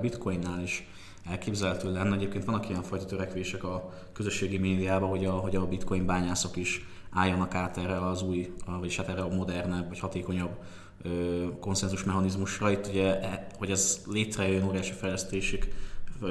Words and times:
a 0.00 0.02
bitcoinnál 0.02 0.62
is 0.62 0.86
elképzelhető 1.28 1.92
lenne. 1.92 2.14
Egyébként 2.14 2.44
vannak 2.44 2.68
ilyen 2.68 2.82
fajta 2.82 3.04
törekvések 3.04 3.64
a 3.64 3.92
közösségi 4.12 4.58
médiában, 4.58 5.08
hogy 5.08 5.24
a, 5.24 5.32
hogy 5.32 5.56
a 5.56 5.66
bitcoin 5.66 6.06
bányászok 6.06 6.56
is 6.56 6.86
álljanak 7.10 7.54
át 7.54 7.76
erre 7.76 8.06
az 8.06 8.22
új, 8.22 8.52
vagyis 8.66 8.96
hát 8.96 9.08
erre 9.08 9.22
a 9.22 9.34
modernebb, 9.34 9.88
vagy 9.88 9.98
hatékonyabb 9.98 10.58
konszenzus 11.60 12.04
mechanizmusra. 12.04 12.70
Itt 12.70 12.86
ugye, 12.86 13.20
e, 13.20 13.46
hogy 13.58 13.70
ez 13.70 14.00
létrejön 14.06 14.64
óriási 14.64 14.92
fejlesztések, 14.92 15.68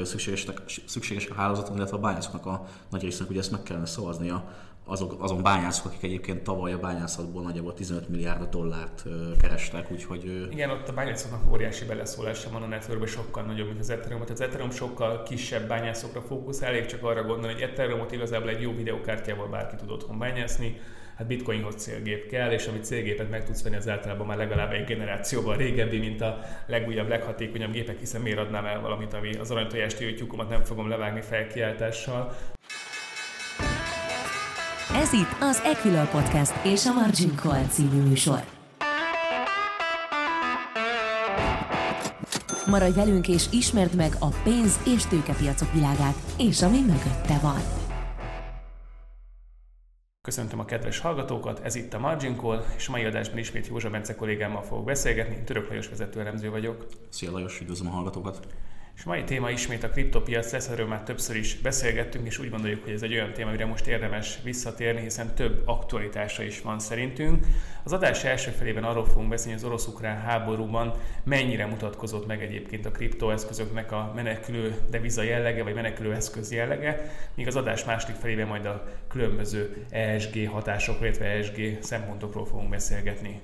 szükségesek, 0.04 0.62
szükségesek 0.86 1.32
a 1.32 1.36
hálózaton, 1.36 1.76
illetve 1.76 1.98
a 1.98 2.00
bányászoknak 2.00 2.46
a 2.46 2.68
nagy 2.90 3.02
résznek 3.02 3.30
ugye 3.30 3.40
ezt 3.40 3.52
meg 3.52 3.64
kellene 3.64 3.86
szavaznia 3.86 4.54
azok, 4.86 5.24
azon 5.24 5.44
bányászok, 5.44 5.86
akik 5.86 6.04
egyébként 6.04 6.44
tavaly 6.44 6.74
a 6.74 6.78
bányászatból 6.78 7.42
nagyjából 7.42 7.74
15 7.74 8.10
milliárd 8.10 8.50
dollárt 8.50 9.04
kerestek, 9.42 9.92
úgyhogy... 9.92 10.48
Igen, 10.52 10.70
ott 10.70 10.88
a 10.88 10.94
bányászoknak 10.94 11.52
óriási 11.52 11.86
beleszólása 11.86 12.50
van 12.50 12.64
a 12.64 12.68
networkben, 12.68 13.08
sokkal 13.08 13.44
nagyobb, 13.44 13.68
mint 13.68 13.80
az 13.80 13.90
Ethereum. 13.90 14.22
Tehát 14.22 14.40
az 14.40 14.42
Ethereum 14.42 14.72
sokkal 14.72 15.24
kisebb 15.24 15.68
bányászokra 15.68 16.22
fókuszál, 16.22 16.70
elég 16.70 16.86
csak 16.86 17.04
arra 17.04 17.24
gondolni, 17.24 17.54
hogy 17.54 17.62
Ethereumot 17.62 18.12
igazából 18.12 18.50
egy 18.50 18.62
jó 18.62 18.76
videokártyával 18.76 19.48
bárki 19.48 19.76
tud 19.76 19.92
otthon 19.92 20.20
bányászni, 20.20 20.78
hát 21.16 21.28
bitcoinhoz 21.28 21.76
célgép 21.76 22.30
kell, 22.30 22.52
és 22.52 22.68
amit 22.68 22.86
célgépet 22.86 23.30
meg 23.30 23.46
tudsz 23.46 23.64
venni, 23.64 23.76
az 23.76 23.88
általában 23.88 24.28
már 24.28 24.38
legalább 24.38 24.72
egy 24.72 24.86
generációval 24.86 25.58
régebbi, 25.58 25.98
mint 25.98 26.22
a 26.22 26.40
legújabb, 26.66 27.08
leghatékonyabb 27.08 27.72
gépek, 27.72 28.00
hiszen 28.00 28.22
miért 28.22 28.40
adnám 28.40 28.66
el 28.66 28.82
valamit, 28.82 29.14
ami 29.14 29.34
az 29.34 29.52
aranytojást 29.52 29.98
tyúkomat 29.98 30.50
nem 30.50 30.64
fogom 30.64 30.90
levágni 30.90 31.22
felkiáltással. 31.22 32.36
Ez 34.94 35.14
itt 35.14 35.36
az 35.40 35.62
Equilor 35.66 36.10
Podcast 36.10 36.66
és 36.66 36.86
a 36.86 36.94
Margin 36.94 37.36
Call 37.36 37.64
című 37.64 38.02
műsor. 38.02 38.44
Maradj 42.68 42.96
velünk 42.96 43.28
és 43.28 43.46
ismerd 43.52 43.96
meg 43.96 44.12
a 44.20 44.28
pénz- 44.44 44.88
és 44.88 45.06
tőkepiacok 45.06 45.74
világát, 45.74 46.16
és 46.38 46.62
ami 46.62 46.80
mögötte 46.80 47.40
van. 47.42 47.60
Köszöntöm 50.22 50.60
a 50.60 50.66
kedves 50.66 51.00
hallgatókat, 51.00 51.60
ez 51.60 51.76
itt 51.76 51.94
a 51.94 52.00
Margin 52.00 52.36
Call, 52.36 52.64
és 52.76 52.88
mai 52.88 53.04
adásban 53.06 53.38
ismét 53.38 53.68
Józsa 53.68 53.90
Bence 53.90 54.16
kollégámmal 54.16 54.62
fogok 54.62 54.86
beszélgetni, 54.86 55.44
Török 55.44 55.68
Lajos 55.70 55.90
vezetőelemző 55.90 56.50
vagyok. 56.50 56.86
Szia 57.10 57.32
Lajos, 57.32 57.62
üdvözlöm 57.62 57.92
a 57.92 57.96
hallgatókat! 57.96 58.48
És 59.00 59.06
mai 59.06 59.24
téma 59.24 59.50
ismét 59.50 59.84
a 59.84 59.90
kriptopiac 59.90 60.52
lesz, 60.52 60.68
erről 60.68 60.88
már 60.88 61.04
többször 61.04 61.36
is 61.36 61.56
beszélgettünk, 61.56 62.28
és 62.28 62.38
úgy 62.38 62.50
gondoljuk, 62.50 62.84
hogy 62.84 62.94
ez 62.94 63.02
egy 63.02 63.14
olyan 63.14 63.34
téma, 63.34 63.50
amire 63.50 63.66
most 63.66 63.88
érdemes 63.88 64.40
visszatérni, 64.44 65.02
hiszen 65.02 65.36
több 65.36 65.62
aktualitása 65.66 66.44
is 66.44 66.62
van 66.62 66.80
szerintünk. 66.80 67.46
Az 67.84 67.94
adás 67.94 68.24
első 68.24 68.52
felében 68.52 68.84
arról 68.84 69.06
fogunk 69.06 69.30
beszélni, 69.30 69.52
hogy 69.52 69.62
az 69.62 69.70
orosz-ukrán 69.70 70.22
háborúban 70.22 70.94
mennyire 71.24 71.66
mutatkozott 71.66 72.28
meg 72.28 72.44
egyébként 72.44 72.86
a 72.86 72.92
kriptoeszközöknek 72.92 73.92
a 73.92 74.12
menekülő 74.16 74.76
deviza 74.90 75.24
jellege, 75.24 75.64
vagy 75.64 75.74
menekülő 75.74 76.14
eszköz 76.14 76.52
jellege, 76.52 77.12
míg 77.36 77.48
az 77.48 77.56
adás 77.56 77.86
második 77.86 78.16
felében 78.16 78.48
majd 78.48 78.66
a 78.66 78.84
különböző 79.08 79.86
ESG 79.90 80.48
hatásokról, 80.50 81.06
illetve 81.06 81.26
ESG 81.26 81.84
szempontokról 81.84 82.46
fogunk 82.46 82.70
beszélgetni. 82.70 83.42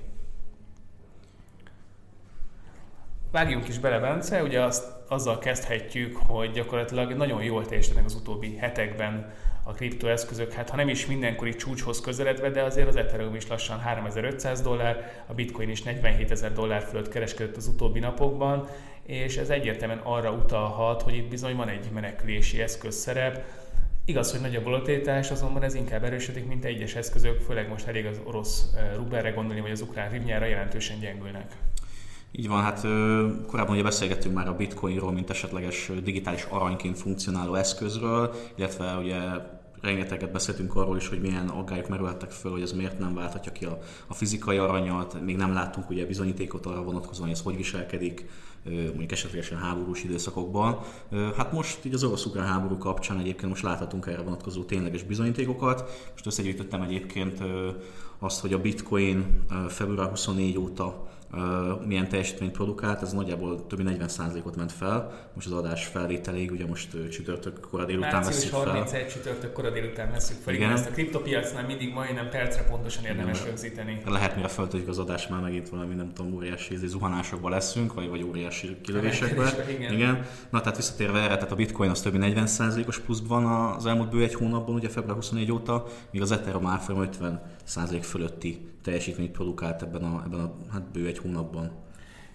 Vágjunk 3.36 3.68
is 3.68 3.78
bele, 3.78 3.98
Bence, 3.98 4.42
ugye 4.42 4.62
azt, 4.62 4.84
azzal 5.08 5.38
kezdhetjük, 5.38 6.16
hogy 6.16 6.50
gyakorlatilag 6.50 7.12
nagyon 7.12 7.42
jól 7.42 7.66
teljesítenek 7.66 8.04
az 8.04 8.14
utóbbi 8.14 8.56
hetekben 8.56 9.32
a 9.64 9.72
kriptoeszközök, 9.72 10.52
hát 10.52 10.70
ha 10.70 10.76
nem 10.76 10.88
is 10.88 11.06
mindenkori 11.06 11.54
csúcshoz 11.54 12.00
közeledve, 12.00 12.50
de 12.50 12.62
azért 12.62 12.88
az 12.88 12.96
Ethereum 12.96 13.34
is 13.34 13.48
lassan 13.48 13.78
3500 13.78 14.62
dollár, 14.62 15.24
a 15.26 15.34
Bitcoin 15.34 15.70
is 15.70 15.82
47 15.82 16.30
ezer 16.30 16.52
dollár 16.52 16.82
fölött 16.82 17.08
kereskedett 17.08 17.56
az 17.56 17.66
utóbbi 17.66 17.98
napokban, 17.98 18.68
és 19.02 19.36
ez 19.36 19.48
egyértelműen 19.48 20.00
arra 20.02 20.30
utalhat, 20.30 21.02
hogy 21.02 21.16
itt 21.16 21.28
bizony 21.28 21.56
van 21.56 21.68
egy 21.68 21.90
menekülési 21.92 22.60
eszközszerep, 22.60 23.44
Igaz, 24.08 24.30
hogy 24.30 24.40
nagy 24.40 24.56
a 24.56 24.62
volatilitás, 24.62 25.30
azonban 25.30 25.62
ez 25.62 25.74
inkább 25.74 26.04
erősödik, 26.04 26.46
mint 26.46 26.64
egyes 26.64 26.94
eszközök, 26.94 27.40
főleg 27.40 27.68
most 27.68 27.86
elég 27.86 28.06
az 28.06 28.20
orosz 28.24 28.72
eh, 28.76 28.90
rubelre 28.94 29.30
gondolni, 29.30 29.60
vagy 29.60 29.70
az 29.70 29.80
ukrán 29.80 30.10
rivnyára 30.10 30.44
jelentősen 30.44 31.00
gyengülnek. 31.00 31.52
Így 32.38 32.48
van, 32.48 32.62
hát 32.62 32.80
korábban 33.46 33.74
ugye 33.74 33.82
beszélgettünk 33.82 34.34
már 34.34 34.48
a 34.48 34.56
bitcoinról, 34.56 35.12
mint 35.12 35.30
esetleges 35.30 35.90
digitális 36.02 36.46
aranyként 36.50 36.98
funkcionáló 36.98 37.54
eszközről, 37.54 38.34
illetve 38.54 38.96
ugye 38.96 39.18
rengeteget 39.80 40.32
beszéltünk 40.32 40.76
arról 40.76 40.96
is, 40.96 41.08
hogy 41.08 41.20
milyen 41.20 41.48
aggályok 41.48 41.88
merülhettek 41.88 42.30
föl, 42.30 42.52
hogy 42.52 42.62
ez 42.62 42.72
miért 42.72 42.98
nem 42.98 43.14
válthatja 43.14 43.52
ki 43.52 43.64
a, 43.64 43.78
a 44.06 44.14
fizikai 44.14 44.56
aranyat, 44.56 45.24
még 45.24 45.36
nem 45.36 45.52
láttunk 45.52 45.90
ugye 45.90 46.06
bizonyítékot 46.06 46.66
arra 46.66 46.82
vonatkozóan, 46.82 47.28
hogy 47.28 47.36
ez 47.36 47.42
hogy 47.44 47.56
viselkedik, 47.56 48.28
mondjuk 48.64 49.12
esetlegesen 49.12 49.58
háborús 49.58 50.04
időszakokban. 50.04 50.78
Hát 51.36 51.52
most 51.52 51.84
így 51.84 51.94
az 51.94 52.04
orosz-ukrán 52.04 52.46
háború 52.46 52.78
kapcsán 52.78 53.18
egyébként 53.18 53.48
most 53.48 53.62
láthatunk 53.62 54.06
erre 54.06 54.22
vonatkozó 54.22 54.64
tényleges 54.64 55.02
bizonyítékokat. 55.02 56.08
Most 56.12 56.26
összegyűjtöttem 56.26 56.82
egyébként 56.82 57.42
azt, 58.18 58.40
hogy 58.40 58.52
a 58.52 58.60
bitcoin 58.60 59.44
február 59.68 60.08
24 60.08 60.58
óta 60.58 61.14
milyen 61.86 62.08
teljesítményt 62.08 62.52
produkált, 62.52 63.02
ez 63.02 63.12
nagyjából 63.12 63.66
több 63.66 63.82
mint 63.82 64.02
40%-ot 64.02 64.56
ment 64.56 64.72
fel. 64.72 65.30
Most 65.34 65.46
az 65.46 65.52
adás 65.52 65.86
felvételéig, 65.86 66.50
ugye 66.50 66.66
most 66.66 67.10
csütörtök 67.10 67.60
kora 67.70 67.84
délután 67.84 68.22
veszük 68.22 68.50
fel. 68.50 68.64
31 68.64 69.08
csütörtök 69.08 69.52
kora 69.52 69.70
délután 69.70 70.10
veszük 70.10 70.36
fel. 70.42 70.54
Igen. 70.54 70.70
Ezt 70.70 70.86
a 70.86 70.90
kriptopiacnál 70.90 71.66
mindig 71.66 71.92
majdnem 71.92 72.28
percre 72.28 72.62
pontosan 72.62 73.04
érdemes 73.04 73.36
Igen. 73.36 73.48
rögzíteni. 73.48 74.02
Lehet, 74.06 74.36
mire 74.36 74.48
feltegyük 74.48 74.88
az 74.88 74.98
adást, 74.98 75.30
már 75.30 75.40
megint 75.40 75.68
valami, 75.68 75.94
nem 75.94 76.12
tudom, 76.12 76.34
óriási 76.34 76.76
zuhanásokba 76.76 77.48
leszünk, 77.48 77.94
vagy, 77.94 78.08
vagy 78.08 78.22
óriási 78.22 78.55
kilövésekbe. 78.82 79.64
Igen. 79.68 79.92
Igen. 79.92 80.26
Na, 80.50 80.60
tehát 80.60 80.76
visszatérve 80.76 81.18
erre, 81.18 81.34
tehát 81.34 81.52
a 81.52 81.54
bitcoin 81.54 81.90
az 81.90 82.00
több 82.00 82.14
mint 82.16 82.38
40%-os 82.38 82.98
pluszban 82.98 83.72
az 83.74 83.86
elmúlt 83.86 84.10
bő 84.10 84.22
egy 84.22 84.34
hónapban, 84.34 84.74
ugye 84.74 84.88
február 84.88 85.16
24 85.16 85.52
óta, 85.52 85.86
míg 86.10 86.22
az 86.22 86.30
Ethereum 86.30 86.66
árfolyam 86.66 87.08
50% 87.66 87.98
fölötti 88.02 88.68
teljesítményt 88.82 89.30
produkált 89.30 89.82
ebben 89.82 90.02
a, 90.02 90.22
ebben 90.24 90.40
a 90.40 90.54
hát 90.72 90.90
bő 90.92 91.06
egy 91.06 91.18
hónapban. 91.18 91.84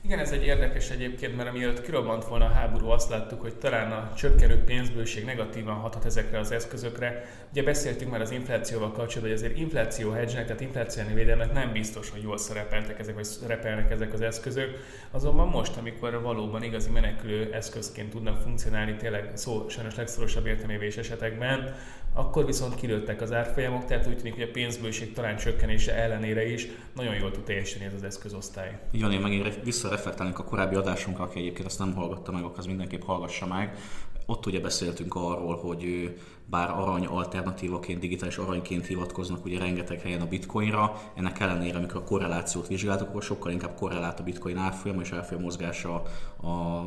Igen, 0.03 0.19
ez 0.19 0.31
egy 0.31 0.45
érdekes 0.45 0.89
egyébként, 0.89 1.35
mert 1.35 1.50
amiatt 1.50 1.81
kirobbant 1.81 2.25
volna 2.25 2.45
a 2.45 2.51
háború, 2.51 2.89
azt 2.89 3.09
láttuk, 3.09 3.41
hogy 3.41 3.56
talán 3.56 3.91
a 3.91 4.13
csökkenő 4.16 4.63
pénzbőség 4.63 5.25
negatívan 5.25 5.75
hathat 5.75 6.06
ezekre 6.06 6.39
az 6.39 6.51
eszközökre. 6.51 7.25
Ugye 7.51 7.63
beszéltünk 7.63 8.12
már 8.12 8.22
az 8.22 8.31
inflációval 8.31 8.88
kapcsolatban, 8.88 9.22
hogy 9.22 9.31
azért 9.31 9.57
infláció 9.57 10.12
hedge 10.12 10.44
tehát 10.44 10.62
infláció 10.62 11.03
védelmek 11.13 11.53
nem 11.53 11.72
biztos, 11.72 12.09
hogy 12.09 12.22
jól 12.22 12.38
szerepeltek 12.38 13.00
ezek, 13.00 13.16
vagy 13.16 13.23
szerepelnek 13.23 13.91
ezek 13.91 14.13
az 14.13 14.22
eszközök. 14.22 14.78
Azonban 15.12 15.47
most, 15.47 15.78
amikor 15.78 16.22
valóban 16.22 16.63
igazi 16.63 16.89
menekülő 16.89 17.53
eszközként 17.53 18.09
tudnak 18.09 18.41
funkcionálni, 18.41 18.95
tényleg 18.95 19.31
szó 19.33 19.69
sajnos 19.69 19.95
legszorosabb 19.95 20.45
értelmévé 20.45 20.88
esetekben, 20.97 21.75
akkor 22.13 22.45
viszont 22.45 22.75
kilőttek 22.75 23.22
az 23.22 23.31
árfolyamok, 23.31 23.85
tehát 23.85 24.07
úgy 24.07 24.18
tűnik, 24.18 24.33
hogy 24.33 24.44
a 24.44 24.51
pénzbőség 24.51 25.13
talán 25.13 25.38
csökkenése 25.38 25.95
ellenére 25.95 26.51
is 26.51 26.68
nagyon 26.95 27.16
jól 27.16 27.31
tud 27.31 27.44
teljesíteni 27.44 27.85
ez 27.85 27.94
az 27.94 28.03
eszközosztály. 28.03 28.79
Igen, 28.91 29.12
megint 29.12 29.59
visszareflektálnék 29.91 30.40
a 30.40 30.44
korábbi 30.44 30.75
adásunkra, 30.75 31.24
aki 31.24 31.40
egyébként 31.40 31.68
ezt 31.68 31.79
nem 31.79 31.94
hallgatta 31.94 32.31
meg, 32.31 32.44
az 32.57 32.66
mindenképp 32.66 33.03
hallgassa 33.03 33.47
meg. 33.47 33.78
Ott 34.25 34.46
ugye 34.46 34.59
beszéltünk 34.59 35.16
arról, 35.16 35.56
hogy 35.56 36.13
bár 36.46 36.69
arany 36.69 37.06
alternatívaként, 37.06 38.00
digitális 38.00 38.38
aranyként 38.38 38.85
hivatkoznak 38.85 39.46
ugye 39.46 39.59
rengeteg 39.59 40.01
helyen 40.01 40.22
a 40.22 40.28
bitcoinra, 40.28 41.01
ennek 41.16 41.40
ellenére, 41.40 41.78
amikor 41.78 42.01
a 42.01 42.03
korrelációt 42.03 42.68
vizsgáltuk, 42.68 43.07
akkor 43.07 43.24
sokkal 43.24 43.51
inkább 43.51 43.75
korrelált 43.75 44.19
a 44.19 44.24
bitcoin 44.24 44.57
árfolyam 44.57 45.01
és 45.01 45.12
árfolyam 45.12 45.44
mozgása 45.44 45.94
a 46.41 46.84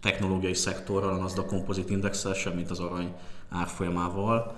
technológiai 0.00 0.54
szektorral, 0.54 1.12
a 1.12 1.16
Nasdaq 1.16 1.48
Composite 1.48 1.92
Index-el, 1.92 2.34
sem, 2.34 2.52
mint 2.52 2.70
az 2.70 2.80
arany 2.80 3.14
árfolyamával 3.48 4.56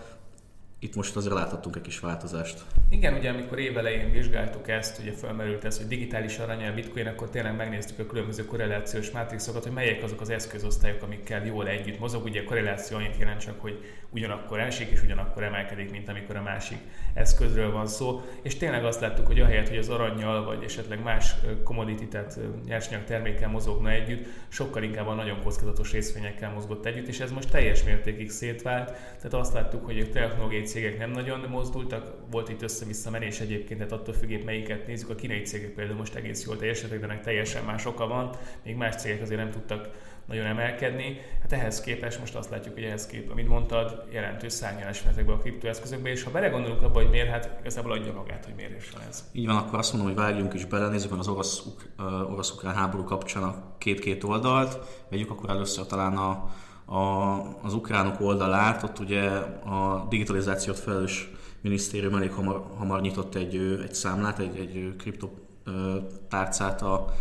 itt 0.83 0.95
most 0.95 1.17
azért 1.17 1.35
láthattunk 1.35 1.77
egy 1.77 1.83
kis 1.83 2.01
változást. 2.01 2.63
Igen, 2.91 3.15
ugye 3.15 3.31
amikor 3.31 3.59
évelején 3.59 4.11
vizsgáltuk 4.11 4.69
ezt, 4.69 4.99
ugye 4.99 5.13
felmerült 5.13 5.65
ez, 5.65 5.79
hogy 5.79 5.87
digitális 5.87 6.39
arany 6.39 6.67
a 6.67 6.75
bitcoin, 6.75 7.07
akkor 7.07 7.31
tényleg 7.31 7.57
megnéztük 7.57 7.99
a 7.99 8.07
különböző 8.07 8.45
korrelációs 8.45 9.11
mátrixokat, 9.11 9.63
hogy 9.63 9.73
melyek 9.73 10.03
azok 10.03 10.21
az 10.21 10.31
eszközosztályok, 10.31 11.03
amikkel 11.03 11.47
jól 11.47 11.69
együtt 11.69 11.99
mozog. 11.99 12.25
Ugye 12.25 12.41
a 12.41 12.45
korreláció 12.45 12.97
annyit 12.97 13.17
jelent 13.19 13.41
csak, 13.41 13.61
hogy 13.61 13.85
ugyanakkor 14.11 14.61
esik 14.61 14.91
és 14.91 15.03
ugyanakkor 15.03 15.43
emelkedik, 15.43 15.91
mint 15.91 16.09
amikor 16.09 16.37
a 16.37 16.43
másik 16.43 16.79
eszközről 17.15 17.73
van 17.73 17.87
szó. 17.87 18.21
És 18.43 18.57
tényleg 18.57 18.85
azt 18.85 19.01
láttuk, 19.01 19.27
hogy 19.27 19.41
ahelyett, 19.41 19.69
hogy 19.69 19.79
az 19.79 19.89
aranyjal 19.89 20.45
vagy 20.45 20.65
esetleg 20.65 21.03
más 21.03 21.35
commodity, 21.65 22.05
tehát 22.09 22.39
nyersanyag 22.67 23.05
termékkel 23.05 23.49
mozogna 23.49 23.91
együtt, 23.91 24.27
sokkal 24.49 24.83
inkább 24.83 25.07
a 25.07 25.15
nagyon 25.15 25.43
kockázatos 25.43 25.93
részvényekkel 25.93 26.53
mozgott 26.53 26.87
együtt, 26.87 27.07
és 27.09 27.21
ez 27.21 27.31
most 27.31 27.51
teljes 27.51 27.85
mértékig 27.85 28.31
szétvált. 28.31 28.87
Tehát 28.91 29.35
azt 29.35 29.53
láttuk, 29.53 29.85
hogy 29.85 30.01
a 30.01 30.09
technológiai 30.09 30.69
cégek 30.71 30.99
nem 30.99 31.11
nagyon 31.11 31.47
mozdultak, 31.49 32.15
volt 32.31 32.49
itt 32.49 32.63
össze-vissza 32.63 33.11
menés 33.11 33.41
egyébként, 33.41 33.81
tehát 33.81 33.93
attól 33.93 34.15
függ, 34.15 34.45
melyiket 34.45 34.87
nézzük. 34.87 35.11
A 35.11 35.15
kínai 35.15 35.43
cégek 35.43 35.71
például 35.71 35.99
most 35.99 36.15
egész 36.15 36.47
jól 36.47 36.57
teljesítettek, 36.57 37.01
de 37.01 37.05
ennek 37.05 37.23
teljesen 37.23 37.65
más 37.65 37.87
oka 37.87 38.07
van. 38.07 38.31
Még 38.65 38.77
más 38.77 38.97
cégek 38.97 39.23
azért 39.23 39.41
nem 39.41 39.51
tudtak 39.51 39.89
nagyon 40.27 40.47
emelkedni. 40.47 41.21
Hát 41.43 41.53
ehhez 41.53 41.81
képest 41.81 42.21
most 42.21 42.35
azt 42.35 42.51
látjuk, 42.51 42.75
hogy 42.75 42.83
ehhez 42.83 43.07
képest, 43.07 43.31
amit 43.31 43.49
mondtad, 43.49 44.05
jelentős 44.11 44.53
szárnyalás 44.53 45.03
van 45.03 45.13
ezekben 45.13 45.35
a 45.35 45.39
kriptoeszközökben, 45.39 46.13
és 46.13 46.23
ha 46.23 46.31
belegondolunk 46.31 46.83
abba, 46.83 47.01
hogy 47.01 47.11
miért, 47.11 47.29
hát 47.29 47.57
igazából 47.61 47.93
adja 47.93 48.13
magát, 48.13 48.45
hogy 48.45 48.55
miért 48.55 48.77
is 48.77 48.91
van 48.91 49.03
ez. 49.09 49.25
Így 49.33 49.47
van, 49.47 49.57
akkor 49.57 49.79
azt 49.79 49.93
mondom, 49.93 50.13
hogy 50.13 50.21
vágjunk 50.21 50.55
is 50.55 50.65
bele, 50.65 50.89
nézzük 50.89 51.11
meg 51.11 51.19
az 51.19 51.29
orosz-ukrán 51.29 52.25
orosz 52.25 52.63
háború 52.63 53.05
kapcsán 53.05 53.43
a 53.43 53.75
két-két 53.79 54.25
oldalt. 54.25 54.79
Vegyük 55.11 55.31
akkor 55.31 55.51
először 55.51 55.87
talán 55.87 56.17
a, 56.17 56.51
a, 56.91 57.41
az 57.63 57.75
ukránok 57.75 58.21
oldalát, 58.21 58.83
ott 58.83 58.99
ugye 58.99 59.29
a 59.65 60.07
digitalizációt 60.09 60.79
felelős 60.79 61.31
minisztérium 61.61 62.15
elég 62.15 62.33
hamar, 62.33 62.65
hamar 62.79 63.01
nyitott 63.01 63.35
egy, 63.35 63.57
egy 63.83 63.95
számlát, 63.95 64.39
egy, 64.39 64.57
egy 64.57 64.95
kriptotárcát 64.99 66.83
a, 66.83 67.15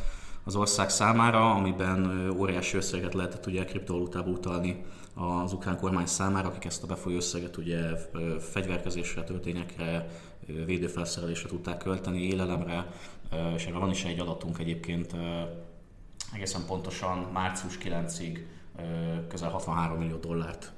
az 0.44 0.56
ország 0.56 0.90
számára, 0.90 1.52
amiben 1.52 2.30
óriási 2.38 2.78
összeget 2.78 3.14
lehetett 3.14 3.46
ugye 3.46 3.66
kriptovalutába 3.66 4.30
utalni 4.30 4.84
az 5.16 5.54
ukrán 5.54 5.78
kormány 5.78 6.06
számára, 6.06 6.48
akik 6.48 6.66
ezt 6.66 6.84
a 6.84 6.88
befolyó 6.88 7.16
összeget 7.16 7.58
ugye 7.58 7.80
fegyverkezésre, 8.40 9.24
töltényekre, 9.24 10.10
védőfelszerelésre 10.66 11.50
tudták 11.50 11.78
költeni, 11.78 12.22
élelemre, 12.22 12.88
és 13.56 13.66
erre 13.66 13.78
van 13.78 13.90
is 13.90 14.04
egy 14.04 14.20
adatunk 14.20 14.60
egyébként 14.60 15.16
egészen 16.34 16.62
pontosan 16.68 17.18
március 17.34 17.78
9-ig 17.84 18.40
közel 19.28 19.50
63 19.50 19.98
millió 19.98 20.18
dollárt 20.18 20.74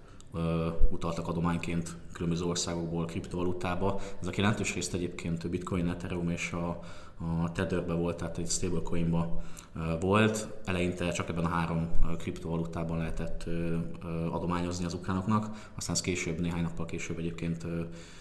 utaltak 0.90 1.28
adományként 1.28 1.96
különböző 2.14 2.44
országokból 2.44 3.06
kriptovalutába. 3.06 4.00
Ez 4.22 4.28
a 4.28 4.32
jelentős 4.36 4.74
részt 4.74 4.94
egyébként 4.94 5.50
Bitcoin, 5.50 5.90
Ethereum 5.90 6.30
és 6.30 6.52
a, 6.52 6.80
a 7.44 7.52
Tetherbe 7.52 7.94
volt, 7.94 8.18
tehát 8.18 8.38
egy 8.38 8.50
stablecoinba 8.50 9.44
volt. 10.00 10.48
Eleinte 10.66 11.12
csak 11.12 11.30
ebben 11.30 11.46
a 11.46 11.50
három 11.50 11.90
kriptovalutában 12.18 12.98
lehetett 12.98 13.46
adományozni 14.32 14.86
az 14.86 14.94
ukránoknak, 14.94 15.70
aztán 15.76 15.96
ez 15.96 16.02
később, 16.02 16.40
néhány 16.40 16.62
nappal 16.62 16.86
később 16.86 17.18
egyébként 17.18 17.66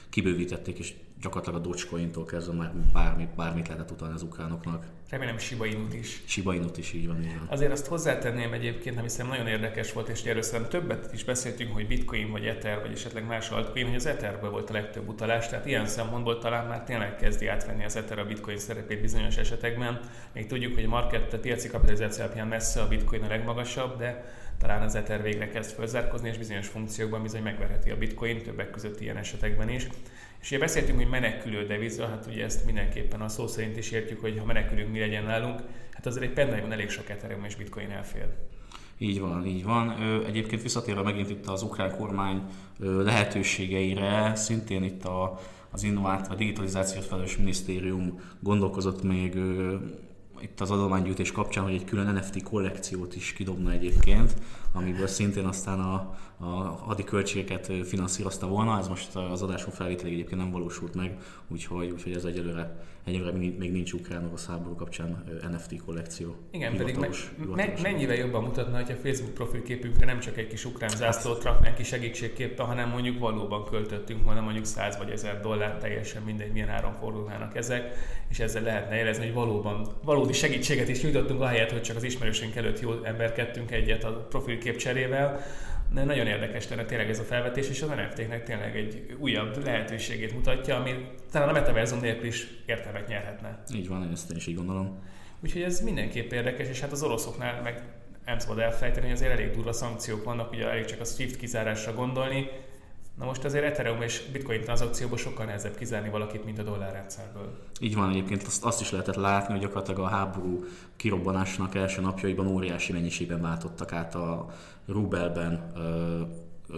kibővítették, 0.09 0.79
és 0.79 0.95
gyakorlatilag 1.21 1.61
a 1.61 1.63
Dogecoin-tól 1.63 2.25
kezdve 2.25 2.55
már 2.55 2.73
bármit, 2.93 3.29
bármit 3.35 3.69
lehetett 3.69 3.91
utalni 3.91 4.15
az 4.15 4.23
ukránoknak. 4.23 4.85
Remélem 5.11 5.39
Shiba 5.39 5.67
Inut 5.67 5.95
is. 5.95 6.23
Shiba 6.25 6.55
Inut 6.55 6.79
is, 6.79 6.93
így 6.93 7.07
van, 7.07 7.23
így 7.23 7.39
van. 7.39 7.47
Azért 7.49 7.73
azt 7.73 7.87
hozzátenném 7.87 8.53
egyébként, 8.53 8.99
ami 8.99 9.09
szerintem 9.09 9.39
nagyon 9.39 9.53
érdekes 9.53 9.93
volt, 9.93 10.09
és 10.09 10.23
erről 10.23 10.43
szerintem 10.43 10.81
többet 10.81 11.13
is 11.13 11.25
beszéltünk, 11.25 11.73
hogy 11.73 11.87
Bitcoin 11.87 12.31
vagy 12.31 12.47
Ether, 12.47 12.81
vagy 12.81 12.93
esetleg 12.93 13.27
más 13.27 13.51
altcoin, 13.51 13.87
hogy 13.87 13.95
az 13.95 14.07
Etherből 14.07 14.51
volt 14.51 14.71
a 14.71 14.73
legtöbb 14.73 15.09
utalás, 15.09 15.49
tehát 15.49 15.67
ilyen 15.67 15.87
szempontból 15.87 16.39
talán 16.39 16.67
már 16.67 16.85
tényleg 16.85 17.17
kezdi 17.17 17.47
átvenni 17.47 17.85
az 17.85 17.97
Ether 17.97 18.19
a 18.19 18.27
Bitcoin 18.27 18.59
szerepét 18.59 19.01
bizonyos 19.01 19.37
esetekben. 19.37 20.01
Még 20.33 20.47
tudjuk, 20.47 20.75
hogy 20.75 20.85
a 20.85 20.89
market, 20.89 21.33
a 21.33 21.39
piaci 21.39 21.69
kapitalizáció 21.69 22.25
alapján 22.25 22.49
messze 22.49 22.81
a 22.81 22.89
Bitcoin 22.89 23.23
a 23.23 23.29
legmagasabb, 23.29 23.99
de 23.99 24.39
talán 24.61 24.83
az 24.83 24.95
Ether 24.95 25.23
végre 25.23 25.49
kezd 25.49 25.71
fölzárkozni, 25.71 26.29
és 26.29 26.39
bizonyos 26.39 26.67
funkciókban 26.67 27.23
bizony 27.23 27.43
megverheti 27.43 27.91
a 27.91 27.97
Bitcoin, 27.97 28.43
többek 28.43 28.71
között 28.71 29.01
ilyen 29.01 29.17
esetekben 29.17 29.69
is. 29.69 29.87
És 30.41 30.51
ugye 30.51 30.59
beszéltünk, 30.59 30.99
hogy 30.99 31.09
menekülő 31.09 31.67
deviza, 31.67 32.07
hát 32.07 32.27
ugye 32.27 32.45
ezt 32.45 32.65
mindenképpen 32.65 33.21
a 33.21 33.29
szó 33.29 33.47
szerint 33.47 33.77
is 33.77 33.91
értjük, 33.91 34.21
hogy 34.21 34.39
ha 34.39 34.45
menekülünk, 34.45 34.93
mi 34.93 34.99
legyen 34.99 35.25
nálunk, 35.25 35.61
hát 35.93 36.07
azért 36.07 36.25
egy 36.25 36.33
pendrive 36.33 36.71
elég 36.71 36.89
sok 36.89 37.09
Ethereum 37.09 37.45
és 37.45 37.57
Bitcoin 37.57 37.91
elfér. 37.91 38.27
Így 38.99 39.21
van, 39.21 39.47
így 39.47 39.65
van. 39.65 39.95
Egyébként 40.27 40.63
visszatérve 40.63 41.03
megint 41.03 41.31
itt 41.31 41.47
az 41.47 41.63
ukrán 41.63 41.97
kormány 41.97 42.43
lehetőségeire, 42.79 44.35
szintén 44.35 44.83
itt 44.83 45.05
a, 45.05 45.41
az 45.71 45.83
innovált, 45.83 46.29
a 46.29 46.35
digitalizációt 46.35 47.05
felelős 47.05 47.37
minisztérium 47.37 48.21
gondolkozott 48.41 49.03
még 49.03 49.39
itt 50.41 50.61
az 50.61 50.71
adománygyűjtés 50.71 51.33
kapcsán, 51.33 51.65
hogy 51.65 51.75
egy 51.75 51.85
külön 51.85 52.15
NFT 52.15 52.43
kollekciót 52.43 53.17
is 53.17 53.33
kidobna 53.33 53.71
egyébként, 53.71 54.35
amiből 54.73 55.07
szintén 55.07 55.45
aztán 55.45 55.81
a, 55.81 56.17
a 56.37 56.47
hadi 56.85 57.05
költségeket 57.05 57.73
finanszírozta 57.85 58.47
volna. 58.47 58.79
Ez 58.79 58.89
most 58.89 59.17
az 59.17 59.43
adásunk 59.43 59.75
felvételig 59.75 60.13
egyébként 60.13 60.41
nem 60.41 60.51
valósult 60.51 60.95
meg, 60.95 61.19
úgyhogy, 61.49 61.91
úgyhogy 61.91 62.13
ez 62.13 62.25
egyelőre, 62.25 62.85
egyelőre 63.05 63.33
még 63.37 63.73
nincs 63.73 63.93
ukrán 63.93 64.27
orosz 64.27 64.47
háború 64.47 64.75
kapcsán 64.75 65.25
NFT 65.51 65.83
kollekció. 65.85 66.35
Igen, 66.51 66.77
pedig 66.77 66.97
me, 66.97 67.09
me, 67.55 67.73
mennyivel 67.83 68.17
jobban 68.17 68.43
mutatna, 68.43 68.77
hogy 68.77 68.91
a 68.91 69.01
Facebook 69.03 69.35
profilképünkre 69.35 70.07
nem 70.07 70.21
csak 70.21 70.37
egy 70.37 70.47
kis 70.47 70.65
ukrán 70.65 70.91
zászlót 70.97 71.43
raknánk 71.43 71.75
ki 71.75 71.83
segítségképpen, 71.83 72.67
hanem 72.67 72.89
mondjuk 72.89 73.19
valóban 73.19 73.65
költöttünk 73.65 74.25
volna 74.25 74.41
mondjuk 74.41 74.65
100 74.65 74.97
vagy 74.97 75.11
1000 75.11 75.41
dollár, 75.41 75.79
teljesen 75.79 76.23
mindegy, 76.23 76.53
milyen 76.53 76.69
áron 76.69 76.93
fordulnának 76.93 77.57
ezek, 77.57 77.95
és 78.29 78.39
ezzel 78.39 78.63
lehetne 78.63 78.97
jelezni, 78.97 79.25
hogy 79.25 79.35
valóban 79.35 79.87
valódi 80.05 80.33
segítséget 80.33 80.89
is 80.89 81.03
nyújtottunk, 81.03 81.41
ahelyett, 81.41 81.71
hogy 81.71 81.83
csak 81.83 81.97
az 81.97 82.03
ismerősünk 82.03 82.55
előtt 82.55 82.81
jó 82.81 82.93
emberkedtünk 83.03 83.71
egyet 83.71 84.05
a 84.05 84.27
profilkép 84.29 84.59
cserével, 84.77 85.41
de 85.93 86.05
nagyon 86.05 86.27
érdekes 86.27 86.69
lenne 86.69 86.85
tényleg 86.85 87.09
ez 87.09 87.19
a 87.19 87.23
felvetés, 87.23 87.69
és 87.69 87.83
az 87.83 87.89
NFT-nek 87.89 88.43
tényleg 88.45 88.77
egy 88.77 89.17
újabb 89.19 89.65
lehetőségét 89.65 90.33
mutatja, 90.33 90.77
ami 90.77 90.95
talán 91.31 91.49
a 91.49 91.53
metaverzum 91.53 92.01
nélkül 92.01 92.27
is 92.27 92.47
értelmet 92.67 93.09
nyerhetne. 93.09 93.63
Így 93.75 93.89
van, 93.89 94.11
ezt 94.13 94.31
én 94.31 94.37
is 94.37 94.47
így 94.47 94.57
gondolom. 94.57 95.03
Úgyhogy 95.45 95.63
ez 95.63 95.81
mindenképp 95.81 96.33
érdekes, 96.33 96.69
és 96.69 96.81
hát 96.81 96.93
az 96.93 97.03
oroszoknál 97.03 97.63
meg 97.63 97.83
nem 98.25 98.39
szabad 98.39 98.59
elfelejteni, 98.59 99.07
hogy 99.07 99.15
azért 99.15 99.33
elég 99.33 99.51
durva 99.51 99.73
szankciók 99.73 100.25
vannak, 100.25 100.53
ugye 100.53 100.69
elég 100.69 100.85
csak 100.85 101.01
a 101.01 101.05
SWIFT 101.05 101.37
kizárásra 101.37 101.95
gondolni, 101.95 102.49
Na 103.21 103.27
most 103.27 103.45
azért 103.45 103.65
Ethereum 103.65 104.03
és 104.03 104.23
Bitcoin 104.33 104.61
tranzakcióból 104.61 105.19
sokkal 105.19 105.47
nehezebb 105.47 105.77
kizárni 105.77 106.09
valakit, 106.09 106.45
mint 106.45 106.59
a 106.59 106.63
dollárrendszerből. 106.63 107.59
Így 107.81 107.95
van 107.95 108.11
egyébként, 108.11 108.43
azt, 108.43 108.65
azt 108.65 108.81
is 108.81 108.91
lehetett 108.91 109.15
látni, 109.15 109.53
hogy 109.53 109.63
gyakorlatilag 109.63 110.01
a 110.01 110.09
háború 110.09 110.65
kirobbanásnak 110.97 111.75
első 111.75 112.01
napjaiban 112.01 112.47
óriási 112.47 112.93
mennyiségben 112.93 113.41
váltottak 113.41 113.93
át 113.93 114.15
a 114.15 114.47
rubelben 114.87 115.73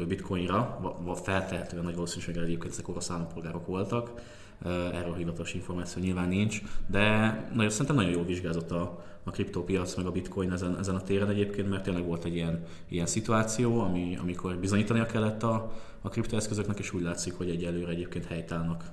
bitcoinra, 0.09 0.81
feltehetően 1.23 1.85
nagy 1.85 1.95
valószínűséggel 1.95 2.45
egyébként 2.45 2.73
ezek 2.73 2.89
orosz 2.89 3.11
állampolgárok 3.11 3.67
voltak, 3.67 4.11
erről 4.93 5.15
hivatalos 5.15 5.55
információ 5.55 6.03
nyilván 6.03 6.29
nincs, 6.29 6.61
de 6.87 7.05
nagyon, 7.55 7.71
szerintem 7.71 7.97
nagyon 7.97 8.11
jól 8.11 8.25
vizsgázott 8.25 8.71
a, 8.71 9.05
a 9.25 9.31
kriptópiac 9.31 9.95
meg 9.95 10.07
a 10.07 10.11
bitcoin 10.11 10.53
ezen, 10.53 10.79
ezen 10.79 10.95
a 10.95 11.03
téren 11.03 11.29
egyébként, 11.29 11.69
mert 11.69 11.83
tényleg 11.83 12.05
volt 12.05 12.25
egy 12.25 12.35
ilyen, 12.35 12.65
ilyen 12.89 13.07
szituáció, 13.07 13.81
ami, 13.81 14.19
amikor 14.21 14.57
bizonyítania 14.57 15.07
kellett 15.07 15.43
a, 15.43 15.73
a 16.03 16.09
kriptoeszközöknek, 16.09 16.79
és 16.79 16.93
úgy 16.93 17.03
látszik, 17.03 17.35
hogy 17.35 17.51
egyelőre 17.51 17.91
egyébként 17.91 18.27
helytállnak. 18.27 18.85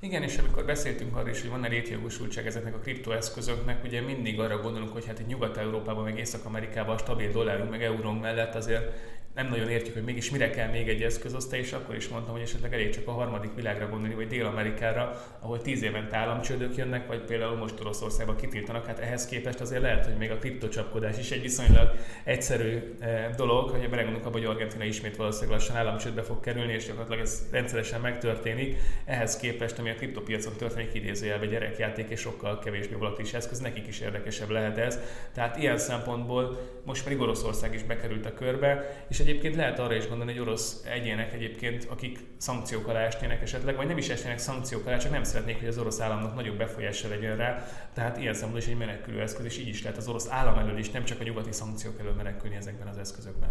Igen, 0.00 0.22
és 0.22 0.38
amikor 0.38 0.64
beszéltünk 0.64 1.16
arról 1.16 1.28
is, 1.28 1.40
hogy 1.40 1.50
van-e 1.50 1.68
létjogosultság 1.68 2.46
ezeknek 2.46 2.74
a 2.74 2.78
kriptoeszközöknek, 2.78 3.84
ugye 3.84 4.00
mindig 4.00 4.40
arra 4.40 4.58
gondolunk, 4.58 4.92
hogy 4.92 5.06
hát 5.06 5.18
egy 5.18 5.26
Nyugat-Európában, 5.26 6.04
meg 6.04 6.18
Észak-Amerikában 6.18 6.94
a 6.94 6.98
stabil 6.98 7.30
dollárunk, 7.30 7.70
meg 7.70 7.82
eurónk 7.82 8.20
mellett 8.20 8.54
azért 8.54 8.92
nem 9.34 9.48
nagyon 9.48 9.68
értjük, 9.68 9.94
hogy 9.94 10.04
mégis 10.04 10.30
mire 10.30 10.50
kell 10.50 10.70
még 10.70 10.88
egy 10.88 11.02
eszközosztály, 11.02 11.58
és 11.58 11.72
akkor 11.72 11.94
is 11.94 12.08
mondtam, 12.08 12.32
hogy 12.32 12.42
esetleg 12.42 12.72
elég 12.72 12.90
csak 12.90 13.08
a 13.08 13.12
harmadik 13.12 13.54
világra 13.54 13.88
gondolni, 13.88 14.14
vagy 14.14 14.26
Dél-Amerikára, 14.26 15.24
ahol 15.40 15.62
tíz 15.62 15.82
évente 15.82 16.16
államcsődök 16.16 16.76
jönnek, 16.76 17.06
vagy 17.06 17.20
például 17.20 17.56
most 17.56 17.80
Oroszországban 17.80 18.36
kitiltanak. 18.36 18.86
Hát 18.86 18.98
ehhez 18.98 19.26
képest 19.26 19.60
azért 19.60 19.82
lehet, 19.82 20.04
hogy 20.04 20.16
még 20.16 20.30
a 20.30 20.36
kriptocsapkodás 20.36 21.18
is 21.18 21.30
egy 21.30 21.40
viszonylag 21.40 21.90
egyszerű 22.24 22.96
eh, 22.98 23.28
dolog, 23.36 23.70
hogy 23.70 23.88
belegondolunk 23.88 24.26
abba, 24.26 24.38
hogy 24.38 24.46
Argentina 24.46 24.84
ismét 24.84 25.16
valószínűleg 25.16 25.58
lassan 25.58 25.76
államcsődbe 25.76 26.22
fog 26.22 26.40
kerülni, 26.40 26.72
és 26.72 26.86
gyakorlatilag 26.86 27.20
ez 27.20 27.42
rendszeresen 27.50 28.00
megtörténik. 28.00 28.76
Ehhez 29.04 29.36
képest, 29.36 29.78
ami 29.78 29.90
a 29.90 29.94
kriptopiacon 29.94 30.52
történik, 30.56 30.94
idézőjelben 30.94 31.48
gyerekjáték 31.48 32.08
és 32.08 32.20
sokkal 32.20 32.58
kevésbé 32.58 32.94
volatilis 32.94 33.32
eszköz, 33.34 33.60
nekik 33.60 33.86
is 33.86 34.00
érdekesebb 34.00 34.50
lehet 34.50 34.78
ez. 34.78 34.98
Tehát 35.32 35.56
ilyen 35.56 35.78
szempontból 35.78 36.58
most 36.84 37.04
pedig 37.04 37.20
Oroszország 37.20 37.74
is 37.74 37.82
bekerült 37.82 38.26
a 38.26 38.34
körbe, 38.34 39.04
és 39.08 39.22
egyébként 39.24 39.56
lehet 39.56 39.78
arra 39.78 39.94
is 39.94 40.08
gondolni, 40.08 40.32
hogy 40.32 40.40
orosz 40.40 40.82
egyének 40.84 41.32
egyébként, 41.32 41.84
akik 41.90 42.18
szankciók 42.36 42.86
alá 42.86 43.00
esnének 43.00 43.42
esetleg, 43.42 43.76
vagy 43.76 43.86
nem 43.86 43.98
is 43.98 44.08
esnének 44.08 44.38
szankciók 44.38 44.86
alá, 44.86 44.96
csak 44.96 45.10
nem 45.10 45.24
szeretnék, 45.24 45.58
hogy 45.58 45.68
az 45.68 45.78
orosz 45.78 46.00
államnak 46.00 46.34
nagyobb 46.34 46.56
befolyása 46.56 47.08
legyen 47.08 47.36
rá. 47.36 47.66
Tehát 47.92 48.18
ilyen 48.18 48.32
szempontból 48.32 48.60
is 48.60 48.68
egy 48.68 48.78
menekülő 48.78 49.20
eszköz, 49.20 49.44
és 49.44 49.58
így 49.58 49.68
is 49.68 49.82
lehet 49.82 49.98
az 49.98 50.08
orosz 50.08 50.28
állam 50.30 50.58
elől 50.58 50.78
is, 50.78 50.90
nem 50.90 51.04
csak 51.04 51.20
a 51.20 51.24
nyugati 51.24 51.52
szankciók 51.52 52.00
elől 52.00 52.12
menekülni 52.12 52.56
ezekben 52.56 52.86
az 52.86 52.96
eszközökben. 52.96 53.50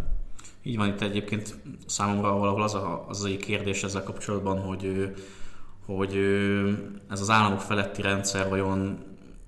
Így 0.63 0.77
van 0.77 0.87
itt 0.87 1.01
egyébként 1.01 1.55
számomra 1.85 2.37
valahol 2.37 2.61
az 2.63 2.73
a, 2.73 3.05
az 3.07 3.23
a 3.23 3.37
kérdés 3.37 3.83
ezzel 3.83 4.03
kapcsolatban, 4.03 4.59
hogy, 4.59 5.13
hogy 5.85 6.15
ez 7.09 7.21
az 7.21 7.29
államok 7.29 7.61
feletti 7.61 8.01
rendszer 8.01 8.49
vajon 8.49 8.97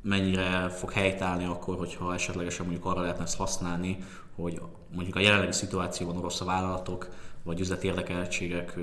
mennyire 0.06 0.70
fog 0.70 0.92
helytállni 0.92 1.46
akkor, 1.46 1.78
hogyha 1.78 2.14
esetlegesen 2.14 2.66
mondjuk 2.66 2.86
arra 2.86 3.02
lehetne 3.02 3.24
ezt 3.24 3.38
használni, 3.38 3.98
hogy 4.36 4.62
mondjuk 4.94 5.16
a 5.16 5.20
jelenlegi 5.20 5.52
szituációban 5.52 6.18
orosz 6.18 6.42
a 6.42 6.46
vállalatok 6.46 7.10
vagy 7.44 7.60
üzleti 7.60 7.88
érdekeltségek 7.88 8.80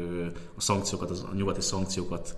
a 0.56 0.60
szankciókat, 0.60 1.10
a 1.10 1.34
nyugati 1.34 1.60
szankciókat 1.60 2.36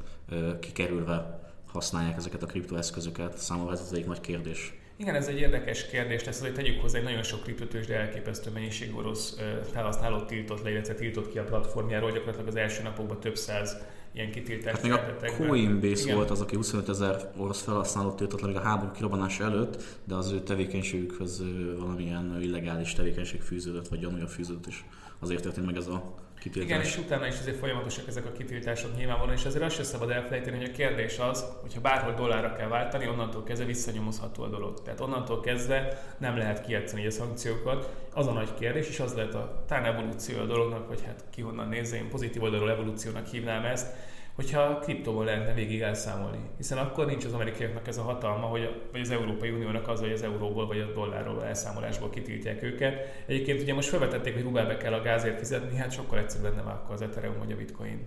kikerülve 0.60 1.40
használják 1.72 2.16
ezeket 2.16 2.42
a 2.42 2.46
kriptoeszközöket. 2.46 3.38
Számomra 3.38 3.72
ez 3.72 3.80
az 3.80 3.92
egyik 3.92 4.06
nagy 4.06 4.20
kérdés. 4.20 4.74
Igen, 4.96 5.14
ez 5.14 5.28
egy 5.28 5.38
érdekes 5.38 5.86
kérdés 5.86 6.24
lesz, 6.24 6.40
azért 6.40 6.54
tegyük 6.54 6.80
hozzá, 6.80 6.98
hogy 6.98 7.06
nagyon 7.06 7.22
sok 7.22 7.42
kriptotős, 7.42 7.86
de 7.86 7.98
elképesztő 7.98 8.50
mennyiség 8.50 8.96
orosz 8.96 9.38
felhasználót 9.72 10.26
tiltott 10.26 10.62
le, 10.62 10.70
illetve 10.70 10.94
tiltott 10.94 11.30
ki 11.30 11.38
a 11.38 11.44
platformjáról, 11.44 12.10
gyakorlatilag 12.10 12.48
az 12.48 12.56
első 12.56 12.82
napokban 12.82 13.20
több 13.20 13.36
száz 13.36 13.76
ilyen 14.12 14.30
kitiltást 14.30 14.76
hát 14.76 14.82
még 14.82 14.92
a 14.92 15.36
Coinbase 15.36 16.14
volt 16.14 16.30
az, 16.30 16.40
aki 16.40 16.56
25 16.56 16.88
ezer 16.88 17.30
orosz 17.36 17.62
felhasználót 17.62 18.16
tiltott 18.16 18.40
le 18.40 18.46
még 18.46 18.56
a 18.56 18.60
háború 18.60 18.90
kirobbanása 18.90 19.44
előtt, 19.44 19.82
de 20.04 20.14
az 20.14 20.32
ő 20.32 20.40
tevékenységükhöz 20.40 21.42
valamilyen 21.78 22.38
illegális 22.40 22.92
tevékenység 22.92 23.40
fűződött, 23.40 23.88
vagy 23.88 23.98
gyanúja 23.98 24.26
fűződött, 24.26 24.66
és 24.66 24.82
azért 25.18 25.42
történt 25.42 25.66
meg 25.66 25.76
ez 25.76 25.86
a 25.86 26.14
kitiltás. 26.44 26.70
Igen, 26.70 26.80
és 26.80 26.98
utána 26.98 27.26
is 27.26 27.38
azért 27.38 27.56
folyamatosak 27.56 28.08
ezek 28.08 28.26
a 28.26 28.32
kitiltások 28.32 28.96
nyilvánvalóan, 28.96 29.36
és 29.36 29.44
azért 29.44 29.64
azt 29.64 29.74
sem 29.74 29.84
szabad 29.84 30.10
elfelejteni, 30.10 30.56
hogy 30.56 30.70
a 30.72 30.76
kérdés 30.76 31.18
az, 31.18 31.44
hogyha 31.60 31.80
bárhol 31.80 32.14
dollárra 32.14 32.56
kell 32.56 32.68
váltani, 32.68 33.08
onnantól 33.08 33.42
kezdve 33.42 33.66
visszanyomozható 33.66 34.42
a 34.42 34.48
dolog. 34.48 34.82
Tehát 34.82 35.00
onnantól 35.00 35.40
kezdve 35.40 36.02
nem 36.18 36.36
lehet 36.36 36.64
kijátszani 36.64 37.06
a 37.06 37.10
szankciókat. 37.10 37.94
Az 38.14 38.26
a 38.26 38.32
nagy 38.32 38.54
kérdés, 38.54 38.88
és 38.88 39.00
az 39.00 39.14
lehet 39.14 39.34
a 39.34 39.64
tán 39.66 39.84
evolúció 39.84 40.38
a 40.38 40.44
dolognak, 40.44 40.88
vagy 40.88 41.02
hát 41.06 41.24
ki 41.30 41.42
honnan 41.42 41.68
nézze, 41.68 41.96
én 41.96 42.08
pozitív 42.08 42.42
oldalról 42.42 42.70
evolúciónak 42.70 43.26
hívnám 43.26 43.64
ezt, 43.64 43.86
hogyha 44.34 44.78
kriptóval 44.78 45.24
lehetne 45.24 45.54
végig 45.54 45.80
elszámolni. 45.80 46.38
Hiszen 46.56 46.78
akkor 46.78 47.06
nincs 47.06 47.24
az 47.24 47.32
amerikaiaknak 47.32 47.88
ez 47.88 47.98
a 47.98 48.02
hatalma, 48.02 48.46
hogy, 48.46 48.82
vagy 48.92 49.00
az 49.00 49.10
Európai 49.10 49.50
Uniónak 49.50 49.88
az, 49.88 50.00
hogy 50.00 50.12
az 50.12 50.22
euróból 50.22 50.66
vagy 50.66 50.80
a 50.80 50.92
dollárról 50.92 51.44
elszámolásból 51.44 52.10
kitiltják 52.10 52.62
őket. 52.62 53.24
Egyébként 53.26 53.60
ugye 53.60 53.74
most 53.74 53.88
felvetették, 53.88 54.34
hogy 54.34 54.42
rubelbe 54.42 54.76
kell 54.76 54.92
a 54.92 55.02
gázért 55.02 55.38
fizetni, 55.38 55.76
hát 55.76 55.92
sokkal 55.92 56.18
egyszerűbb 56.18 56.50
lenne 56.50 56.62
már 56.62 56.74
akkor 56.74 56.94
az 56.94 57.02
Ethereum 57.02 57.38
vagy 57.38 57.52
a 57.52 57.56
Bitcoin. 57.56 57.98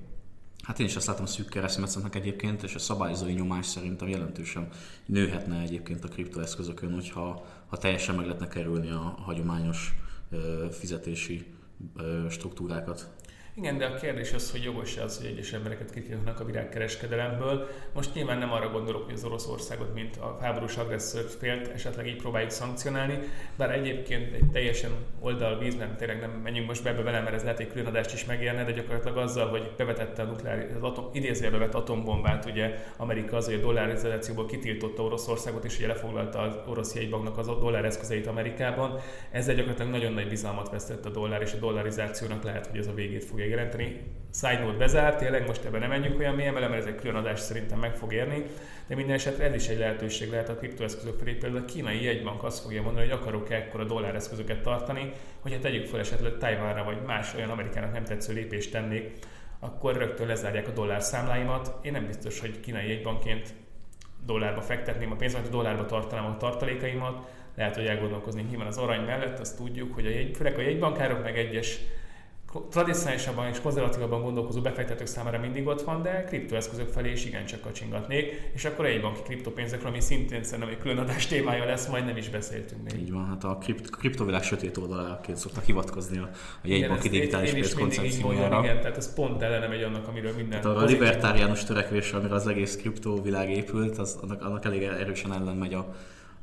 Hát 0.64 0.80
én 0.80 0.86
is 0.86 0.96
azt 0.96 1.08
látom 1.08 1.24
a 1.24 1.28
szűk 1.28 1.50
keresztmetszetnek 1.50 2.16
egyébként, 2.16 2.64
és 2.64 2.76
a 2.76 2.80
szabályozói 2.80 3.34
nyomás 3.34 3.66
szerintem 3.66 4.08
jelentősen 4.08 4.68
nőhetne 5.06 5.62
egyébként 5.62 6.04
a 6.04 6.08
kriptoeszközökön, 6.08 6.94
hogyha 6.94 7.46
ha 7.68 7.78
teljesen 7.78 8.16
meg 8.16 8.26
lehetne 8.26 8.48
kerülni 8.48 8.90
a 8.90 9.16
hagyományos 9.22 9.94
fizetési 10.72 11.46
struktúrákat. 12.30 13.10
Igen, 13.58 13.78
de 13.78 13.86
a 13.86 13.96
kérdés 13.96 14.34
az, 14.34 14.52
hogy 14.52 14.64
jogos 14.64 14.98
az, 14.98 15.18
hogy 15.18 15.26
egyes 15.26 15.54
embereket 15.54 15.92
kitiltanak 15.92 16.40
a 16.40 16.46
virágkereskedelemből. 16.46 17.68
Most 17.94 18.14
nyilván 18.14 18.38
nem 18.38 18.52
arra 18.52 18.70
gondolok, 18.70 19.06
hogy 19.06 19.14
az 19.14 19.24
Oroszországot, 19.24 19.94
mint 19.94 20.18
a 20.18 20.38
háborús 20.42 20.76
agresszor 20.76 21.26
félt, 21.40 21.68
esetleg 21.68 22.08
így 22.08 22.16
próbáljuk 22.16 22.52
szankcionálni, 22.52 23.20
bár 23.56 23.72
egyébként 23.72 24.34
egy 24.34 24.52
teljesen 24.52 24.92
oldalvíz, 25.20 25.76
nem 25.76 25.96
tényleg 25.96 26.20
nem 26.20 26.30
menjünk 26.30 26.68
most 26.68 26.84
be 26.84 26.90
ebbe 26.90 27.02
vele, 27.02 27.22
mert 27.22 27.36
ez 27.36 27.44
lehet 27.44 27.60
egy 27.60 27.72
külön 27.72 28.06
is 28.14 28.26
megérne, 28.26 28.64
de 28.64 28.72
gyakorlatilag 28.72 29.18
azzal, 29.18 29.50
hogy 29.50 29.72
bevetette 29.78 30.22
a 30.22 30.26
nukleáris, 30.26 30.76
az 30.76 30.84
atom, 30.84 31.10
idézve 31.14 31.50
bevet 31.50 31.76
atombombát, 31.76 32.46
ugye 32.46 32.76
Amerika 32.98 33.38
az, 33.38 33.46
hogy 33.46 33.54
a 33.54 33.60
dollarizációból 33.60 34.46
kitiltotta 34.46 35.04
Oroszországot, 35.04 35.66
és 35.66 35.78
ugye 35.78 35.88
lefoglalta 35.88 36.40
az 36.40 36.56
orosz 36.68 36.96
jegybanknak 36.96 37.38
az 37.38 37.46
dollár 37.46 37.86
eszközeit 37.86 38.28
Amerikában, 38.28 39.00
ezzel 39.32 39.56
gyakorlatilag 39.56 39.92
nagyon 39.92 40.14
nagy 40.14 40.28
bizalmat 40.28 40.70
vesztett 40.70 41.06
a 41.06 41.10
dollár, 41.10 41.42
és 41.42 41.54
a 41.54 41.58
dollarizációnak 41.58 42.44
lehet, 42.44 42.68
hogy 42.68 42.80
ez 42.80 42.88
a 42.88 42.94
végét 42.94 43.24
fogja 43.24 43.46
megjelenteni. 43.48 44.02
Side 44.34 44.60
note 44.60 44.78
bezárt, 44.78 45.18
tényleg 45.18 45.46
most 45.46 45.66
ebben 45.66 45.80
nem 45.80 45.90
menjünk 45.90 46.20
olyan 46.20 46.36
mélyen 46.36 46.54
mert 46.54 46.74
ez 46.74 46.86
egy 46.86 46.96
külön 46.96 47.16
adás 47.16 47.40
szerintem 47.40 47.80
meg 47.80 47.96
fog 47.96 48.14
érni, 48.14 48.44
de 48.88 48.96
minden 48.96 49.16
esetre 49.16 49.44
ez 49.46 49.56
is 49.56 49.68
egy 49.68 49.78
lehetőség 49.78 50.30
lehet 50.30 50.50
a 50.50 50.56
kriptoeszközök 50.56 51.18
felé. 51.20 51.32
Például 51.32 51.62
a 51.62 51.66
kínai 51.66 52.04
jegybank 52.04 52.44
azt 52.44 52.64
fogja 52.64 52.82
mondani, 52.82 53.08
hogy 53.08 53.20
akarok-e 53.20 53.56
ekkora 53.56 53.84
dolláreszközöket 53.84 54.62
tartani, 54.62 55.12
hogyha 55.40 55.60
tegyük 55.60 55.86
fel 55.86 56.00
esetleg 56.00 56.38
Tajvánra 56.38 56.84
vagy 56.84 57.02
más 57.06 57.34
olyan 57.36 57.50
Amerikának 57.50 57.94
nem 57.94 58.04
tetsző 58.04 58.34
lépést 58.34 58.72
tennék, 58.72 59.12
akkor 59.60 59.98
rögtön 59.98 60.28
lezárják 60.28 60.68
a 60.68 60.72
dollár 60.72 61.02
számláimat. 61.02 61.80
Én 61.82 61.92
nem 61.92 62.08
biztos, 62.08 62.40
hogy 62.40 62.60
kínai 62.60 62.88
jegybankként 62.88 63.54
dollárba 64.26 64.62
fektetném 64.62 65.12
a 65.12 65.16
pénzemet, 65.16 65.50
dollárba 65.50 65.86
tartanám 65.86 66.26
a 66.26 66.38
tartalékaimat, 66.38 67.28
lehet, 67.56 67.76
hogy 67.76 67.86
elgondolkozni 67.86 68.42
nyilván 68.42 68.68
az 68.68 68.78
arany 68.78 69.06
mellett, 69.06 69.40
azt 69.40 69.58
tudjuk, 69.58 69.94
hogy 69.94 70.06
a 70.06 70.10
jegy, 70.10 70.36
főleg 70.36 70.58
a 70.58 70.62
jegybankárok 70.62 71.24
meg 71.24 71.38
egyes 71.38 71.80
tradicionálisabban 72.70 73.48
és 73.48 73.60
konzervatívabban 73.62 74.22
gondolkozó 74.22 74.62
befektetők 74.62 75.08
számára 75.08 75.40
mindig 75.40 75.68
ott 75.68 75.82
van, 75.82 76.02
de 76.02 76.24
kriptoeszközök 76.24 76.90
felé 76.90 77.12
is 77.12 77.26
igencsak 77.26 77.62
kacsingatnék, 77.62 78.50
és 78.54 78.66
akkor 78.66 78.86
egy 78.86 79.02
banki 79.02 79.22
kriptopénzekről, 79.22 79.90
ami 79.90 80.02
szintén 80.02 80.44
szerintem 80.44 80.70
egy 80.70 80.78
külön 80.78 80.98
adás 80.98 81.28
témája 81.28 81.66
lesz, 81.66 81.88
majd 81.88 82.06
nem 82.06 82.18
is 82.18 82.30
beszéltünk 82.30 82.84
még. 82.84 83.02
Így 83.02 83.12
van, 83.12 83.26
hát 83.26 83.44
a 83.44 83.58
kript, 83.58 83.90
kriptovilág 83.90 84.44
sötét 84.44 84.78
oldaláként 84.78 85.38
szoktak 85.38 85.64
hivatkozni 85.64 86.18
a, 86.18 86.30
a 86.64 86.68
jegybanki 86.68 87.10
digitális 87.10 87.52
pénz 87.52 87.74
koncepciójára. 87.74 88.60
Igen, 88.64 88.82
tehát 88.82 88.98
ez 88.98 89.14
pont 89.14 89.42
ellenem 89.42 89.72
egy 89.72 89.84
annak, 89.84 90.08
amiről 90.08 90.34
minden... 90.36 90.62
Tehát 90.62 90.78
a 90.78 90.84
libertáriánus 90.84 91.64
törekvés, 91.64 92.12
amire 92.12 92.34
az 92.34 92.48
egész 92.48 92.78
kriptovilág 92.78 93.50
épült, 93.50 93.98
az, 93.98 94.18
annak, 94.22 94.42
annak 94.42 94.66
elég 94.66 94.84
erősen 94.84 95.34
ellen 95.34 95.56
megy 95.56 95.74
a, 95.74 95.96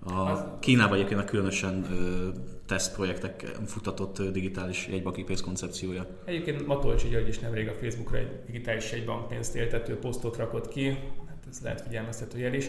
a. 0.05 0.59
Kínában 0.59 0.97
egyébként 0.97 1.21
a 1.21 1.25
különösen 1.25 1.85
ö, 1.91 2.29
tesztprojektek 2.67 3.45
futatott 3.67 4.23
digitális 4.23 4.89
jegybanki 4.91 5.23
pénzkoncepciója. 5.23 6.07
Egyébként 6.25 6.67
Matolcsi 6.67 7.09
György 7.09 7.29
is 7.29 7.39
nemrég 7.39 7.69
a 7.69 7.73
Facebookra 7.73 8.19
egy 8.19 8.41
digitális 8.47 8.93
jegybankpénzt 8.93 9.55
éltető 9.55 9.99
posztot 9.99 10.37
rakott 10.37 10.69
ki, 10.69 10.89
hát 11.29 11.45
ez 11.51 11.61
lehet 11.63 11.81
figyelmeztető 11.81 12.39
jel 12.39 12.55
is. 12.55 12.67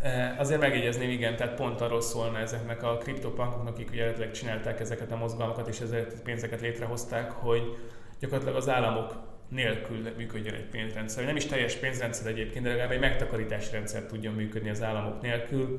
E, 0.00 0.34
azért 0.38 0.60
megjegyezném, 0.60 1.10
igen, 1.10 1.36
tehát 1.36 1.54
pont 1.54 1.80
arról 1.80 2.00
szólna 2.00 2.38
ezeknek 2.38 2.82
a 2.82 2.96
kriptopankoknak, 2.96 3.74
akik 3.74 3.90
ugye 3.90 4.30
csinálták 4.30 4.80
ezeket 4.80 5.12
a 5.12 5.16
mozgalmakat 5.16 5.68
és 5.68 5.80
ezeket 5.80 6.22
pénzeket 6.22 6.60
létrehozták, 6.60 7.30
hogy 7.30 7.76
gyakorlatilag 8.20 8.56
az 8.56 8.68
államok 8.68 9.16
nélkül 9.48 10.08
működjön 10.16 10.54
egy 10.54 10.68
pénzrendszer. 10.68 11.24
Nem 11.24 11.36
is 11.36 11.46
teljes 11.46 11.74
pénzrendszer 11.74 12.26
egyébként, 12.26 12.64
de 12.64 12.70
legalább 12.70 12.90
egy 12.90 13.00
megtakarítási 13.00 13.72
rendszer 13.72 14.02
tudjon 14.02 14.34
működni 14.34 14.70
az 14.70 14.82
államok 14.82 15.20
nélkül 15.20 15.78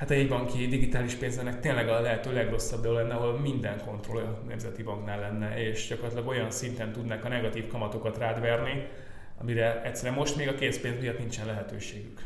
hát 0.00 0.10
a 0.10 0.14
jegybanki 0.14 0.66
digitális 0.66 1.14
pénznek 1.14 1.60
tényleg 1.60 1.88
a 1.88 2.00
lehető 2.00 2.32
legrosszabb 2.32 2.82
dolog 2.82 2.98
lenne, 2.98 3.14
ahol 3.14 3.38
minden 3.38 3.84
kontroll 3.86 4.22
a 4.22 4.38
Nemzeti 4.48 4.82
Banknál 4.82 5.20
lenne, 5.20 5.68
és 5.68 5.86
gyakorlatilag 5.88 6.26
olyan 6.26 6.50
szinten 6.50 6.92
tudnak 6.92 7.24
a 7.24 7.28
negatív 7.28 7.66
kamatokat 7.66 8.18
rád 8.18 8.40
verni, 8.40 8.86
amire 9.40 9.82
egyszerűen 9.82 10.14
most 10.14 10.36
még 10.36 10.48
a 10.48 10.54
készpénz 10.54 11.00
miatt 11.00 11.18
nincsen 11.18 11.46
lehetőségük. 11.46 12.20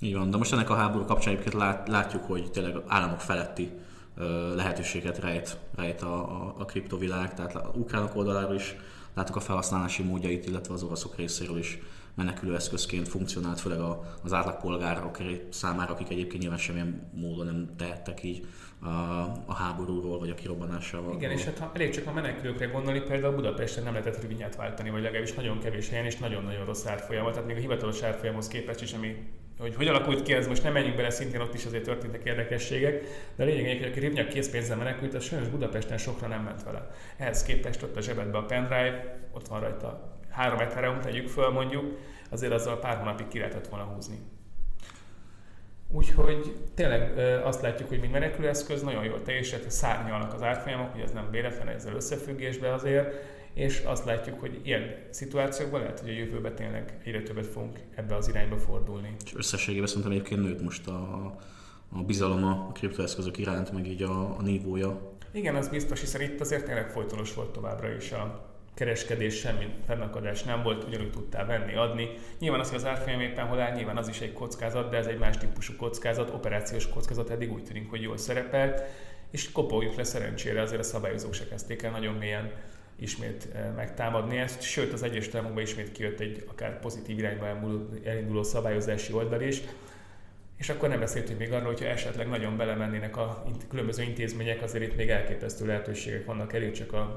Így 0.00 0.14
van, 0.14 0.30
de 0.30 0.36
most 0.36 0.52
ennek 0.52 0.70
a 0.70 0.74
háború 0.74 1.04
kapcsán 1.04 1.38
lát, 1.52 1.88
látjuk, 1.88 2.24
hogy 2.24 2.50
tényleg 2.50 2.74
államok 2.86 3.20
feletti 3.20 3.70
lehetőséget 4.54 5.18
rejt, 5.18 5.56
rejt 5.76 6.02
a, 6.02 6.14
a, 6.14 6.54
a 6.58 6.64
kriptovilág, 6.64 7.34
tehát 7.34 7.54
a 7.54 7.70
ukránok 7.74 8.16
oldaláról 8.16 8.54
is 8.54 8.76
láttuk 9.14 9.36
a 9.36 9.40
felhasználási 9.40 10.02
módjait, 10.02 10.46
illetve 10.46 10.74
az 10.74 10.82
oroszok 10.82 11.16
részéről 11.16 11.58
is 11.58 11.78
menekülő 12.20 12.54
eszközként 12.54 13.08
funkcionált, 13.08 13.60
főleg 13.60 13.78
az 14.22 14.32
átlagpolgárok 14.32 15.18
számára, 15.50 15.92
akik 15.92 16.10
egyébként 16.10 16.40
nyilván 16.40 16.58
semmilyen 16.58 17.10
módon 17.14 17.46
nem 17.46 17.68
tehettek 17.76 18.22
így 18.22 18.46
a, 18.82 18.88
a 19.46 19.54
háborúról 19.54 20.18
vagy 20.18 20.30
a 20.30 20.34
kirobbanásával. 20.34 21.14
Igen, 21.14 21.30
és 21.30 21.44
hát 21.44 21.58
ha 21.58 21.70
elég 21.74 21.90
csak 21.90 22.06
a 22.06 22.12
menekülőkre 22.12 22.66
gondolni, 22.66 23.00
például 23.00 23.34
Budapesten 23.34 23.84
nem 23.84 23.92
lehetett 23.92 24.22
rövinyát 24.22 24.56
váltani, 24.56 24.90
vagy 24.90 25.02
legalábbis 25.02 25.32
nagyon 25.32 25.58
kevés 25.58 25.88
helyen, 25.88 26.04
és 26.04 26.16
nagyon-nagyon 26.16 26.64
rossz 26.64 26.86
árfolyama. 26.86 27.30
Tehát 27.30 27.46
még 27.46 27.56
a 27.56 27.60
hivatalos 27.60 28.02
árfolyamhoz 28.02 28.48
képest 28.48 28.82
is, 28.82 28.92
ami 28.92 29.16
hogy 29.58 29.74
hogy 29.74 29.88
alakult 29.88 30.22
ki 30.22 30.32
ez, 30.32 30.46
most 30.46 30.62
nem 30.62 30.72
menjünk 30.72 30.96
bele, 30.96 31.10
szintén 31.10 31.40
ott 31.40 31.54
is 31.54 31.64
azért 31.64 31.84
történtek 31.84 32.24
érdekességek, 32.24 33.02
de 33.36 33.42
a 33.42 33.46
lényeg, 33.46 33.78
hogy 33.78 33.86
aki 33.86 34.00
rivnyak 34.00 34.28
készpénzzel 34.28 34.76
menekült, 34.76 35.14
az 35.14 35.24
sajnos 35.24 35.48
Budapesten 35.48 35.98
sokra 35.98 36.26
nem 36.26 36.42
ment 36.42 36.62
vele. 36.62 36.90
Ehhez 37.16 37.42
képest 37.42 37.82
ott 37.82 37.96
a 37.96 38.00
zsebedbe 38.00 38.38
a 38.38 38.42
pendrive, 38.42 39.18
ott 39.32 39.48
van 39.48 39.60
rajta 39.60 40.19
három 40.30 40.58
Ethereum 40.58 41.00
tegyük 41.00 41.28
föl 41.28 41.50
mondjuk, 41.50 41.98
azért 42.30 42.52
azzal 42.52 42.78
pár 42.78 42.96
hónapig 42.96 43.28
ki 43.28 43.38
lehetett 43.38 43.68
volna 43.68 43.84
húzni. 43.84 44.18
Úgyhogy 45.92 46.56
tényleg 46.74 47.18
azt 47.44 47.62
látjuk, 47.62 47.88
hogy 47.88 48.00
mint 48.00 48.12
menekülőeszköz 48.12 48.82
nagyon 48.82 49.04
jól 49.04 49.22
teljesített, 49.22 49.70
szárnyalnak 49.70 50.32
az 50.32 50.42
árfolyamok, 50.42 50.92
hogy 50.92 51.00
ez 51.00 51.12
nem 51.12 51.30
véletlen 51.30 51.68
ezzel 51.68 51.94
összefüggésbe 51.94 52.72
azért, 52.72 53.14
és 53.54 53.82
azt 53.86 54.04
látjuk, 54.04 54.40
hogy 54.40 54.60
ilyen 54.62 54.82
szituációkban 55.10 55.80
lehet, 55.80 56.00
hogy 56.00 56.08
a 56.08 56.12
jövőben 56.12 56.54
tényleg 56.54 57.00
egyre 57.04 57.22
többet 57.22 57.46
fogunk 57.46 57.78
ebbe 57.94 58.14
az 58.14 58.28
irányba 58.28 58.56
fordulni. 58.56 59.14
És 59.24 59.34
összességében 59.34 59.86
szerintem 59.86 60.12
egyébként 60.12 60.42
nőtt 60.42 60.62
most 60.62 60.88
a, 60.88 61.24
a 61.92 62.02
bizalom 62.02 62.44
a 62.44 62.70
kriptoeszközök 62.72 63.38
iránt, 63.38 63.72
meg 63.72 63.86
így 63.86 64.02
a, 64.02 64.38
a 64.38 64.42
nívója. 64.42 65.16
Igen, 65.32 65.54
az 65.54 65.68
biztos, 65.68 66.00
hiszen 66.00 66.20
itt 66.20 66.40
azért 66.40 66.64
tényleg 66.64 66.90
folytonos 66.90 67.34
volt 67.34 67.50
továbbra 67.52 67.94
is 67.94 68.12
a 68.12 68.49
kereskedés, 68.80 69.38
semmi 69.38 69.66
fennakadás 69.86 70.42
nem 70.42 70.62
volt, 70.62 70.84
ugyanúgy 70.84 71.10
tudtál 71.10 71.46
venni, 71.46 71.74
adni. 71.74 72.10
Nyilván 72.38 72.60
az, 72.60 72.68
hogy 72.68 72.78
az 72.78 72.86
árfolyam 72.86 73.20
éppen 73.20 73.46
hol 73.46 73.60
áll, 73.60 73.74
nyilván 73.74 73.96
az 73.96 74.08
is 74.08 74.20
egy 74.20 74.32
kockázat, 74.32 74.90
de 74.90 74.96
ez 74.96 75.06
egy 75.06 75.18
más 75.18 75.36
típusú 75.38 75.76
kockázat, 75.76 76.30
operációs 76.30 76.88
kockázat, 76.88 77.30
eddig 77.30 77.52
úgy 77.52 77.64
tűnik, 77.64 77.90
hogy 77.90 78.02
jól 78.02 78.16
szerepelt, 78.16 78.82
és 79.30 79.52
kopoljuk 79.52 79.96
le 79.96 80.04
szerencsére, 80.04 80.62
azért 80.62 80.80
a 80.80 80.84
szabályozók 80.84 81.34
se 81.34 81.48
kezdték 81.48 81.82
el 81.82 81.90
nagyon 81.90 82.14
mélyen 82.14 82.52
ismét 82.96 83.48
eh, 83.54 83.64
megtámadni 83.76 84.38
ezt, 84.38 84.62
sőt 84.62 84.92
az 84.92 85.02
egyes 85.02 85.28
ismét 85.56 85.92
kijött 85.92 86.20
egy 86.20 86.44
akár 86.48 86.80
pozitív 86.80 87.18
irányba 87.18 87.46
elinduló 88.04 88.42
szabályozási 88.42 89.12
oldal 89.12 89.40
is, 89.40 89.60
és 90.60 90.68
akkor 90.68 90.88
nem 90.88 91.00
beszéltünk 91.00 91.38
még 91.38 91.52
arról, 91.52 91.66
hogyha 91.66 91.86
esetleg 91.86 92.28
nagyon 92.28 92.56
belemennének 92.56 93.16
a 93.16 93.42
különböző 93.68 94.02
intézmények, 94.02 94.62
azért 94.62 94.84
itt 94.84 94.96
még 94.96 95.10
elképesztő 95.10 95.66
lehetőségek 95.66 96.24
vannak 96.24 96.52
elég, 96.52 96.72
csak 96.72 96.92
a 96.92 97.16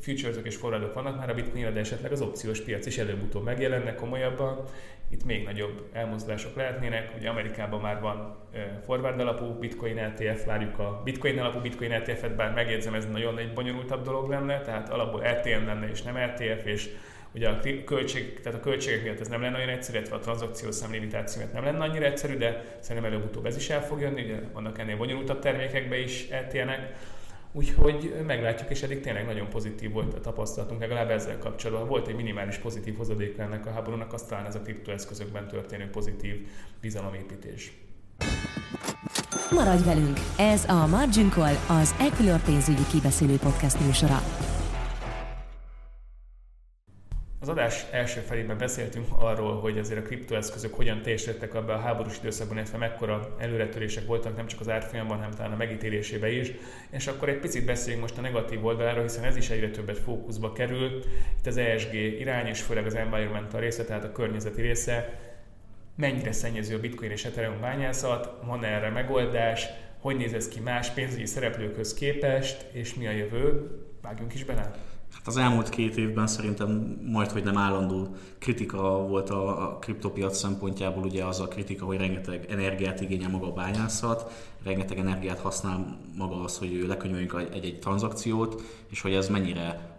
futures 0.00 0.36
és 0.42 0.56
forrádok 0.56 0.94
vannak 0.94 1.18
már 1.18 1.30
a 1.30 1.34
bitcoin 1.34 1.72
de 1.72 1.80
esetleg 1.80 2.12
az 2.12 2.20
opciós 2.20 2.60
piac 2.60 2.86
is 2.86 2.98
előbb-utóbb 2.98 3.44
megjelennek 3.44 3.94
komolyabban. 3.94 4.64
Itt 5.10 5.24
még 5.24 5.44
nagyobb 5.44 5.88
elmozdulások 5.92 6.56
lehetnének. 6.56 7.12
Ugye 7.16 7.28
Amerikában 7.28 7.80
már 7.80 8.00
van 8.00 8.36
forward 8.84 9.20
alapú 9.20 9.58
bitcoin 9.58 9.98
ETF, 9.98 10.44
várjuk 10.44 10.78
a 10.78 11.00
bitcoin 11.04 11.38
alapú 11.38 11.60
bitcoin 11.60 11.92
ETF-et, 11.92 12.36
bár 12.36 12.52
megjegyzem, 12.54 12.94
ez 12.94 13.06
nagyon 13.06 13.38
egy 13.38 13.52
bonyolultabb 13.52 14.04
dolog 14.04 14.28
lenne, 14.28 14.60
tehát 14.60 14.88
alapból 14.88 15.22
RTN 15.22 15.64
lenne 15.66 15.88
és 15.90 16.02
nem 16.02 16.16
RTF, 16.16 16.64
és 16.64 16.88
Ugye 17.36 17.48
a, 17.48 17.60
költség, 17.84 18.40
tehát 18.40 18.58
a 18.58 18.62
költségek 18.62 19.02
miatt 19.02 19.20
ez 19.20 19.28
nem 19.28 19.40
lenne 19.40 19.56
olyan 19.56 19.68
egyszerű, 19.68 19.96
illetve 19.96 20.16
a 20.16 20.18
tranzakciós 20.18 20.74
számlimitáció 20.74 21.40
miatt 21.40 21.52
nem 21.52 21.64
lenne 21.64 21.84
annyira 21.84 22.04
egyszerű, 22.04 22.36
de 22.36 22.78
szerintem 22.80 23.12
előbb-utóbb 23.12 23.46
ez 23.46 23.56
is 23.56 23.70
el 23.70 23.86
fog 23.86 24.00
jönni, 24.00 24.22
ugye 24.22 24.40
vannak 24.52 24.78
ennél 24.78 24.96
bonyolultabb 24.96 25.38
termékekbe 25.38 25.98
is 25.98 26.28
eltérnek. 26.28 26.94
Úgyhogy 27.52 28.14
meglátjuk, 28.26 28.70
és 28.70 28.82
eddig 28.82 29.00
tényleg 29.00 29.26
nagyon 29.26 29.48
pozitív 29.48 29.92
volt 29.92 30.14
a 30.14 30.20
tapasztalatunk, 30.20 30.80
legalább 30.80 31.10
ezzel 31.10 31.38
kapcsolatban. 31.38 31.88
Volt 31.88 32.08
egy 32.08 32.14
minimális 32.14 32.56
pozitív 32.56 32.96
hozadéka 32.96 33.42
ennek 33.42 33.66
a 33.66 33.70
háborúnak, 33.70 34.12
aztán 34.12 34.46
ez 34.46 34.54
a 34.54 34.60
kriptoeszközökben 34.60 35.48
történő 35.48 35.90
pozitív 35.90 36.46
bizalomépítés. 36.80 37.72
Maradj 39.50 39.84
velünk! 39.84 40.18
Ez 40.38 40.64
a 40.68 40.86
Margin 40.86 41.30
Call, 41.30 41.54
az 41.80 41.94
Equilor 42.00 42.40
pénzügyi 42.40 42.86
kibeszélő 42.90 43.36
podcast 43.36 43.80
műsora. 43.80 44.45
Az 47.46 47.52
adás 47.52 47.86
első 47.90 48.20
felében 48.20 48.58
beszéltünk 48.58 49.06
arról, 49.18 49.60
hogy 49.60 49.78
azért 49.78 50.00
a 50.00 50.02
kriptoeszközök 50.02 50.74
hogyan 50.74 51.02
teljesítettek 51.02 51.54
abba 51.54 51.72
a 51.72 51.78
háborús 51.78 52.18
időszakban, 52.18 52.56
illetve 52.56 52.78
mekkora 52.78 53.34
előretörések 53.38 54.06
voltak 54.06 54.36
nem 54.36 54.46
csak 54.46 54.60
az 54.60 54.68
árfolyamban, 54.68 55.16
hanem 55.16 55.30
talán 55.30 55.52
a 55.52 55.56
megítélésébe 55.56 56.30
is. 56.30 56.52
És 56.90 57.06
akkor 57.06 57.28
egy 57.28 57.38
picit 57.38 57.64
beszéljünk 57.64 58.02
most 58.02 58.18
a 58.18 58.20
negatív 58.20 58.64
oldaláról, 58.64 59.02
hiszen 59.02 59.24
ez 59.24 59.36
is 59.36 59.50
egyre 59.50 59.70
többet 59.70 59.98
fókuszba 59.98 60.52
kerül. 60.52 61.02
Itt 61.38 61.46
az 61.46 61.56
ESG 61.56 61.94
irány, 61.94 62.46
és 62.46 62.60
főleg 62.60 62.86
az 62.86 62.94
environmental 62.94 63.60
része, 63.60 63.84
tehát 63.84 64.04
a 64.04 64.12
környezeti 64.12 64.60
része. 64.60 65.18
Mennyire 65.96 66.32
szennyező 66.32 66.76
a 66.76 66.80
bitcoin 66.80 67.10
és 67.10 67.24
ethereum 67.24 67.60
bányászat, 67.60 68.44
van 68.44 68.64
erre 68.64 68.90
megoldás, 68.90 69.66
hogy 70.00 70.16
néz 70.16 70.32
ez 70.32 70.48
ki 70.48 70.60
más 70.60 70.90
pénzügyi 70.90 71.26
szereplőkhöz 71.26 71.94
képest, 71.94 72.66
és 72.72 72.94
mi 72.94 73.06
a 73.06 73.10
jövő? 73.10 73.70
Vágjunk 74.02 74.34
is 74.34 74.44
bele! 74.44 74.95
Hát 75.26 75.34
az 75.34 75.40
elmúlt 75.40 75.68
két 75.68 75.96
évben 75.96 76.26
szerintem 76.26 76.98
majd, 77.02 77.30
hogy 77.30 77.44
nem 77.44 77.56
állandó 77.56 78.08
kritika 78.38 79.06
volt 79.06 79.30
a, 79.30 79.68
a 79.68 79.78
kriptopiac 79.78 80.36
szempontjából, 80.38 81.04
ugye 81.04 81.24
az 81.24 81.40
a 81.40 81.48
kritika, 81.48 81.84
hogy 81.84 81.96
rengeteg 81.96 82.46
energiát 82.50 83.00
igényel 83.00 83.30
maga 83.30 83.46
a 83.46 83.52
bányászat, 83.52 84.32
rengeteg 84.66 84.98
energiát 84.98 85.38
használ 85.38 85.98
maga 86.16 86.42
az, 86.44 86.58
hogy 86.58 86.84
lekönyveljünk 86.88 87.46
egy-egy 87.52 87.78
tranzakciót, 87.78 88.62
és 88.90 89.00
hogy 89.00 89.14
ez 89.14 89.28
mennyire 89.28 89.94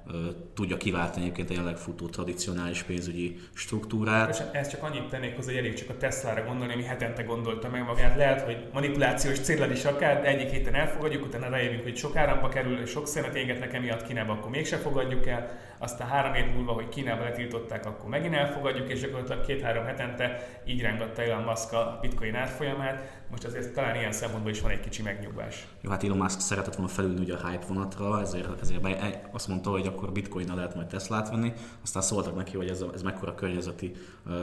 tudja 0.54 0.78
kiváltani 0.78 1.24
egyébként 1.24 1.50
a 1.50 1.54
jelenleg 1.54 1.78
futó 1.78 2.08
tradicionális 2.08 2.84
pénzügyi 2.84 3.40
struktúrát. 3.54 4.30
És 4.30 4.42
ezt 4.52 4.72
csak 4.72 4.84
annyit 4.84 5.10
tennék 5.10 5.36
hozzá, 5.36 5.48
hogy 5.48 5.60
elég 5.60 5.74
csak 5.74 5.90
a 5.90 5.98
Tesla-ra 5.98 6.46
gondolni, 6.46 6.74
ami 6.74 6.84
hetente 6.84 7.24
gondolta 7.24 7.70
meg 7.70 7.86
magát. 7.86 8.16
Lehet, 8.16 8.42
hogy 8.42 8.68
manipulációs 8.74 9.40
célad 9.40 9.72
is 9.72 9.86
akár, 9.86 10.22
de 10.22 10.28
egyik 10.28 10.50
héten 10.50 10.74
elfogadjuk, 10.74 11.26
utána 11.26 11.50
rájövünk, 11.50 11.84
hogy 11.84 11.98
sok 11.98 12.16
áramba 12.16 12.50
kerül, 12.50 12.86
sok 12.86 13.08
szenet 13.08 13.36
égetnek 13.36 13.74
emiatt 13.74 14.08
Kínába, 14.08 14.34
akkor 14.34 14.52
mégse 14.52 14.78
fogadjuk 14.78 15.28
el. 15.28 15.60
Aztán 15.80 16.08
három 16.08 16.34
hét 16.34 16.54
múlva, 16.56 16.72
hogy 16.72 16.90
Kínába 16.90 17.24
letiltották, 17.24 17.86
akkor 17.86 18.10
megint 18.10 18.34
elfogadjuk, 18.34 18.90
és 18.90 19.02
gyakorlatilag 19.02 19.46
két-három 19.46 19.86
hetente 19.86 20.60
így 20.66 20.82
rángatta 20.82 21.22
Elon 21.22 21.44
Musk 21.44 21.74
a 21.74 21.98
bitcoin 22.02 22.36
árfolyamát. 22.36 23.16
Most 23.30 23.44
azért 23.44 23.74
talán 23.74 23.96
ilyen 23.96 24.12
szempontból 24.12 24.52
is 24.52 24.62
van 24.62 24.72
egy 24.72 24.80
kicsi 24.80 25.02
megnyugvás. 25.02 25.68
Jó, 25.82 25.90
hát 25.90 26.04
Elon 26.04 26.18
Musk 26.18 26.40
szeretett 26.40 26.76
volna 26.76 26.92
felülni 26.92 27.20
ugye 27.20 27.34
a 27.34 27.48
hype 27.48 27.66
vonatra, 27.68 28.22
ezért, 28.22 28.62
ezért 28.62 28.86
azt 29.32 29.48
mondta, 29.48 29.70
hogy 29.70 29.88
akkor 29.88 30.12
bitcoin 30.12 30.56
lehet 30.56 30.76
majd 30.76 30.88
Teslát 30.88 31.30
venni. 31.30 31.54
Aztán 31.84 32.02
szóltak 32.02 32.36
neki, 32.36 32.58
hogy 32.58 32.70
ez, 32.70 32.86
ez 32.94 33.02
mekkora 33.02 33.36
környezeti 33.36 33.92
uh, 34.26 34.34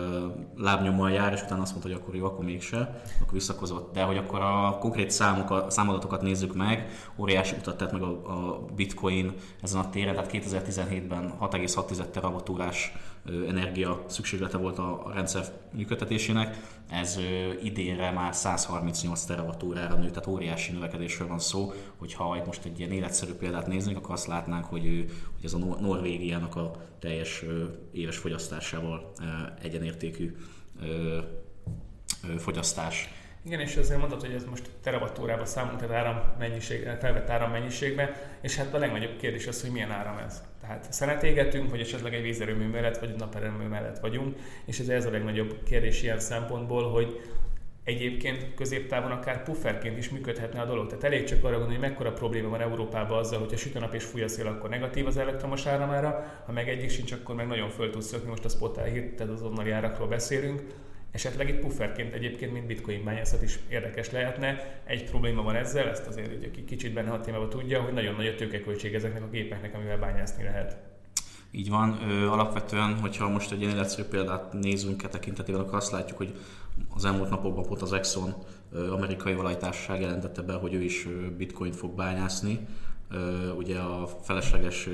lábnyommal 0.56 1.10
jár, 1.10 1.32
és 1.32 1.42
utána 1.42 1.62
azt 1.62 1.70
mondta, 1.70 1.90
hogy 1.90 2.00
akkor 2.00 2.14
jó, 2.14 2.26
akkor 2.26 2.44
mégse, 2.44 3.02
akkor 3.20 3.32
visszakozott. 3.32 3.92
De 3.92 4.02
hogy 4.02 4.16
akkor 4.16 4.40
a 4.40 4.78
konkrét 4.80 5.10
számokat, 5.10 5.70
számadatokat 5.70 6.22
nézzük 6.22 6.54
meg, 6.54 6.86
óriási 7.16 7.54
utat 7.58 7.76
tett 7.76 7.92
meg 7.92 8.02
a, 8.02 8.08
a 8.08 8.64
bitcoin 8.76 9.34
ezen 9.62 9.80
a 9.80 9.90
téren, 9.90 10.14
tehát 10.14 10.30
2017-ben 10.32 11.23
6,6 11.40 12.10
teravatúrás 12.10 12.92
energia 13.48 14.04
szükséglete 14.06 14.56
volt 14.56 14.78
a 14.78 15.10
rendszer 15.14 15.44
működtetésének, 15.70 16.56
ez 16.90 17.18
idénre 17.62 18.10
már 18.10 18.34
138 18.34 19.24
teravatúrára 19.24 19.94
nőtt, 19.94 20.12
tehát 20.12 20.28
óriási 20.28 20.72
növekedésről 20.72 21.28
van 21.28 21.38
szó, 21.38 21.72
hogyha 21.96 22.36
itt 22.36 22.46
most 22.46 22.64
egy 22.64 22.78
ilyen 22.78 22.92
életszerű 22.92 23.32
példát 23.32 23.66
néznénk, 23.66 23.98
akkor 23.98 24.14
azt 24.14 24.26
látnánk, 24.26 24.64
hogy, 24.64 24.82
hogy 25.34 25.44
ez 25.44 25.52
a 25.52 25.58
Norvégiának 25.58 26.56
a 26.56 26.70
teljes 26.98 27.44
éves 27.92 28.16
fogyasztásával 28.16 29.12
egyenértékű 29.62 30.36
fogyasztás. 32.38 33.08
Igen, 33.44 33.60
és 33.60 33.76
azért 33.76 33.98
mondtad, 33.98 34.20
hogy 34.20 34.32
ez 34.32 34.44
most 34.44 34.70
teravattórába 34.82 35.44
számunk, 35.44 35.78
tehát 35.78 35.94
áram 35.94 36.22
mennyiség, 36.38 36.88
felvett 37.00 37.28
áram 37.28 37.50
mennyiségbe, 37.50 38.36
és 38.40 38.56
hát 38.56 38.74
a 38.74 38.78
legnagyobb 38.78 39.16
kérdés 39.16 39.46
az, 39.46 39.60
hogy 39.60 39.70
milyen 39.70 39.90
áram 39.90 40.18
ez. 40.18 40.42
Tehát 40.66 40.92
szenet 40.92 41.22
égetünk, 41.22 41.70
vagy 41.70 41.80
esetleg 41.80 42.14
egy 42.14 42.22
vízerőmű 42.22 42.66
mellett, 42.66 42.98
vagy 42.98 43.14
naperőmű 43.18 43.64
mellett 43.64 43.98
vagyunk, 43.98 44.36
és 44.64 44.78
ez, 44.78 44.88
ez 44.88 45.06
a 45.06 45.10
legnagyobb 45.10 45.62
kérdés 45.64 46.02
ilyen 46.02 46.18
szempontból, 46.18 46.90
hogy 46.90 47.20
egyébként 47.84 48.54
középtávon 48.54 49.10
akár 49.10 49.42
pufferként 49.42 49.98
is 49.98 50.08
működhetne 50.08 50.60
a 50.60 50.64
dolog. 50.64 50.86
Tehát 50.86 51.04
elég 51.04 51.24
csak 51.24 51.44
arra 51.44 51.58
gondolni, 51.58 51.74
hogy 51.74 51.88
mekkora 51.88 52.12
probléma 52.12 52.48
van 52.48 52.60
Európában 52.60 53.18
azzal, 53.18 53.38
hogyha 53.38 53.56
süt 53.56 53.76
a 53.76 53.80
nap 53.80 53.94
és 53.94 54.04
fúj 54.04 54.22
a 54.22 54.28
szél, 54.28 54.46
akkor 54.46 54.70
negatív 54.70 55.06
az 55.06 55.16
elektromos 55.16 55.66
áramára, 55.66 56.42
ha 56.46 56.52
meg 56.52 56.68
egyik 56.68 56.90
sincs, 56.90 57.12
akkor 57.12 57.34
meg 57.34 57.46
nagyon 57.46 57.70
föl 57.70 57.90
tudsz 57.90 58.06
szökni, 58.06 58.28
most 58.28 58.44
a 58.44 58.48
spot 58.48 58.80
hírt, 58.84 59.14
tehát 59.14 59.32
azonnali 59.32 59.70
árakról 59.70 60.08
beszélünk, 60.08 60.62
Esetleg 61.14 61.48
itt 61.48 61.58
pufferként 61.58 62.14
egyébként, 62.14 62.52
mint 62.52 62.66
bitcoin 62.66 63.04
bányászat 63.04 63.42
is 63.42 63.58
érdekes 63.68 64.10
lehetne. 64.10 64.80
Egy 64.84 65.04
probléma 65.04 65.42
van 65.42 65.54
ezzel, 65.54 65.88
ezt 65.88 66.06
azért 66.06 66.36
ugye 66.36 66.46
aki 66.46 66.64
kicsit 66.64 66.92
benne 66.92 67.10
hat 67.10 67.22
témában 67.22 67.48
tudja, 67.48 67.82
hogy 67.82 67.92
nagyon 67.92 68.14
nagy 68.14 68.26
a 68.26 68.34
tőkeköltség 68.34 68.94
ezeknek 68.94 69.22
a 69.22 69.28
gépeknek, 69.28 69.74
amivel 69.74 69.98
bányászni 69.98 70.44
lehet. 70.44 70.76
Így 71.50 71.68
van, 71.68 71.98
ö, 72.08 72.28
alapvetően, 72.28 72.98
hogyha 72.98 73.28
most 73.28 73.52
egy 73.52 73.60
ilyen 73.60 73.78
egyszerű 73.78 74.08
példát 74.08 74.52
nézünk 74.52 75.02
e 75.02 75.08
tekintetében, 75.08 75.60
akkor 75.60 75.74
azt 75.74 75.92
látjuk, 75.92 76.18
hogy 76.18 76.34
az 76.94 77.04
elmúlt 77.04 77.30
napokban 77.30 77.66
pont 77.66 77.82
az 77.82 77.92
Exxon 77.92 78.34
ö, 78.72 78.92
amerikai 78.92 79.34
valajtársaság 79.34 80.00
jelentette 80.00 80.42
be, 80.42 80.52
hogy 80.52 80.74
ő 80.74 80.82
is 80.82 81.08
bitcoin 81.36 81.72
fog 81.72 81.94
bányászni 81.94 82.66
ugye 83.56 83.78
a 83.78 84.06
felesleges 84.22 84.88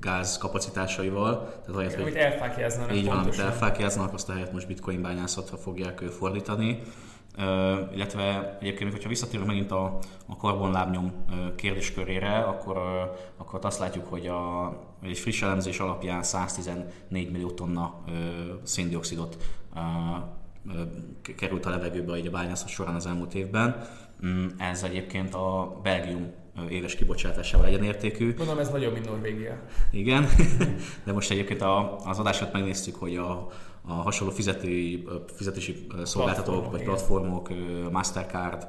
gáz 0.00 0.38
kapacitásaival. 0.38 1.38
Tehát 1.38 1.68
ahelyett, 1.68 2.00
amit 2.00 2.14
elfákjáznának 2.14 2.96
Így 2.96 3.06
van, 3.06 3.18
amit 3.18 3.38
elfákjáznak, 3.38 4.12
azt 4.12 4.28
a 4.28 4.32
helyet 4.32 4.52
most 4.52 4.66
bitcoin 4.66 5.02
bányászatra 5.02 5.56
fogják 5.56 5.98
fordítani. 5.98 6.82
Uh, 7.38 7.44
illetve 7.94 8.56
egyébként, 8.60 8.92
hogyha 8.92 9.08
visszatérünk 9.08 9.48
megint 9.48 9.70
a, 9.70 9.98
a 10.26 10.36
karbonlábnyom 10.36 11.12
uh, 11.28 11.54
kérdéskörére, 11.54 12.38
akkor, 12.38 12.76
uh, 12.76 12.84
akkor 13.36 13.64
azt 13.64 13.78
látjuk, 13.78 14.06
hogy 14.08 14.26
a, 14.26 14.72
egy 15.02 15.18
friss 15.18 15.42
elemzés 15.42 15.78
alapján 15.78 16.22
114 16.22 16.86
millió 17.10 17.50
tonna 17.50 18.04
széndiokszidot 18.62 19.36
került 21.36 21.66
a 21.66 21.70
levegőbe 21.70 22.12
a 22.12 22.30
bányászat 22.30 22.68
során 22.68 22.94
az 22.94 23.06
elmúlt 23.06 23.34
évben. 23.34 23.88
Um, 24.22 24.54
ez 24.58 24.82
egyébként 24.82 25.34
a 25.34 25.80
Belgium 25.82 26.32
éves 26.68 26.94
kibocsátásával 26.94 27.66
egyenértékű. 27.66 28.34
Mondom, 28.38 28.58
ez 28.58 28.70
nagyobb, 28.70 28.92
mint 28.92 29.04
Norvégia. 29.04 29.62
Igen, 29.90 30.28
de 31.04 31.12
most 31.12 31.30
egyébként 31.30 31.62
a, 31.62 31.98
az 31.98 32.18
adását 32.18 32.52
megnéztük, 32.52 32.94
hogy 32.94 33.16
a, 33.16 33.48
a 33.86 33.92
hasonló 33.92 34.32
fizetői, 34.32 35.04
fizetési 35.34 35.86
szolgáltatók 36.04 36.54
Platformok, 36.54 36.70
vagy 36.70 36.82
platformok, 36.82 37.48
Mastercard, 37.90 38.66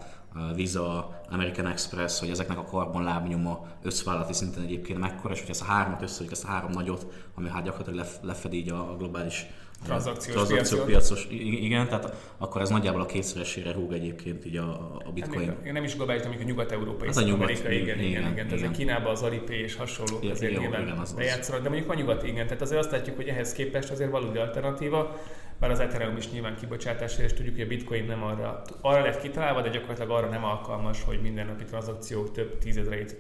Visa, 0.55 1.21
American 1.29 1.67
Express, 1.67 2.19
hogy 2.19 2.29
ezeknek 2.29 2.57
a 2.57 2.63
karbonlábnyoma 2.63 3.67
összvállalati 3.83 4.33
szinten 4.33 4.63
egyébként 4.63 4.99
mekkora, 4.99 5.33
és 5.33 5.39
hogy 5.39 5.49
ezt 5.49 5.61
a 5.61 5.65
hármat 5.65 6.01
összehozik, 6.01 6.31
ezt 6.31 6.43
a 6.43 6.47
három 6.47 6.71
nagyot, 6.71 7.05
ami 7.35 7.49
hát 7.49 7.63
gyakorlatilag 7.63 8.07
lefedi 8.21 8.57
így 8.57 8.69
a 8.69 8.95
globális 8.97 9.45
tranzakciós, 9.85 10.35
tranzakciós 10.35 10.85
piacos. 10.85 11.27
Igen, 11.29 11.87
tehát 11.87 12.15
akkor 12.37 12.61
ez 12.61 12.69
nagyjából 12.69 13.01
a 13.01 13.05
kétszeresére 13.05 13.71
rúg 13.71 13.93
egyébként 13.93 14.45
így 14.45 14.57
a, 14.57 14.99
a 15.05 15.11
bitcoin. 15.13 15.47
Hát 15.47 15.63
még, 15.63 15.71
nem 15.71 15.83
is 15.83 15.95
globális, 15.95 16.25
amikor 16.25 16.45
nyugat-európai, 16.45 17.07
hát 17.07 17.17
a 17.17 17.21
nyugat, 17.21 17.41
Amerika, 17.41 17.71
igen, 17.71 17.99
igen, 17.99 17.99
igen, 17.99 18.31
igen. 18.31 18.47
Tehát 18.47 18.71
Kínában 18.71 19.11
az 19.11 19.21
Alipay 19.21 19.59
és 19.59 19.75
hasonló 19.75 20.17
igen, 20.21 20.31
azért 20.31 20.51
igen, 20.51 20.63
nyilván 20.63 20.81
igen, 20.81 20.97
az 20.97 21.13
bejátszanak, 21.13 21.61
de 21.61 21.69
mondjuk 21.69 21.91
a 21.91 21.93
nyugat 21.93 22.23
igen. 22.23 22.45
Tehát 22.45 22.61
azért 22.61 22.79
azt 22.79 22.91
látjuk, 22.91 23.15
hogy 23.15 23.27
ehhez 23.27 23.53
képest 23.53 23.91
azért 23.91 24.11
valódi 24.11 24.37
alternatíva, 24.37 25.19
bár 25.59 25.71
az 25.71 25.79
Ethereum 25.79 26.17
is 26.17 26.31
nyilván 26.31 26.55
kibocsátásra, 26.55 27.23
és 27.23 27.33
tudjuk, 27.33 27.55
hogy 27.55 27.63
a 27.63 27.67
bitcoin 27.67 28.05
nem 28.05 28.23
arra, 28.23 28.61
arra 28.81 29.01
lett 29.01 29.21
kitalálva, 29.21 29.61
de 29.61 29.69
gyakorlatilag 29.69 30.09
arra 30.09 30.29
nem 30.29 30.43
alkalmas, 30.43 31.03
hogy 31.03 31.21
mindennapi 31.21 31.63
tranzakciók 31.63 32.31
több 32.31 32.57
tízezreit 32.57 33.15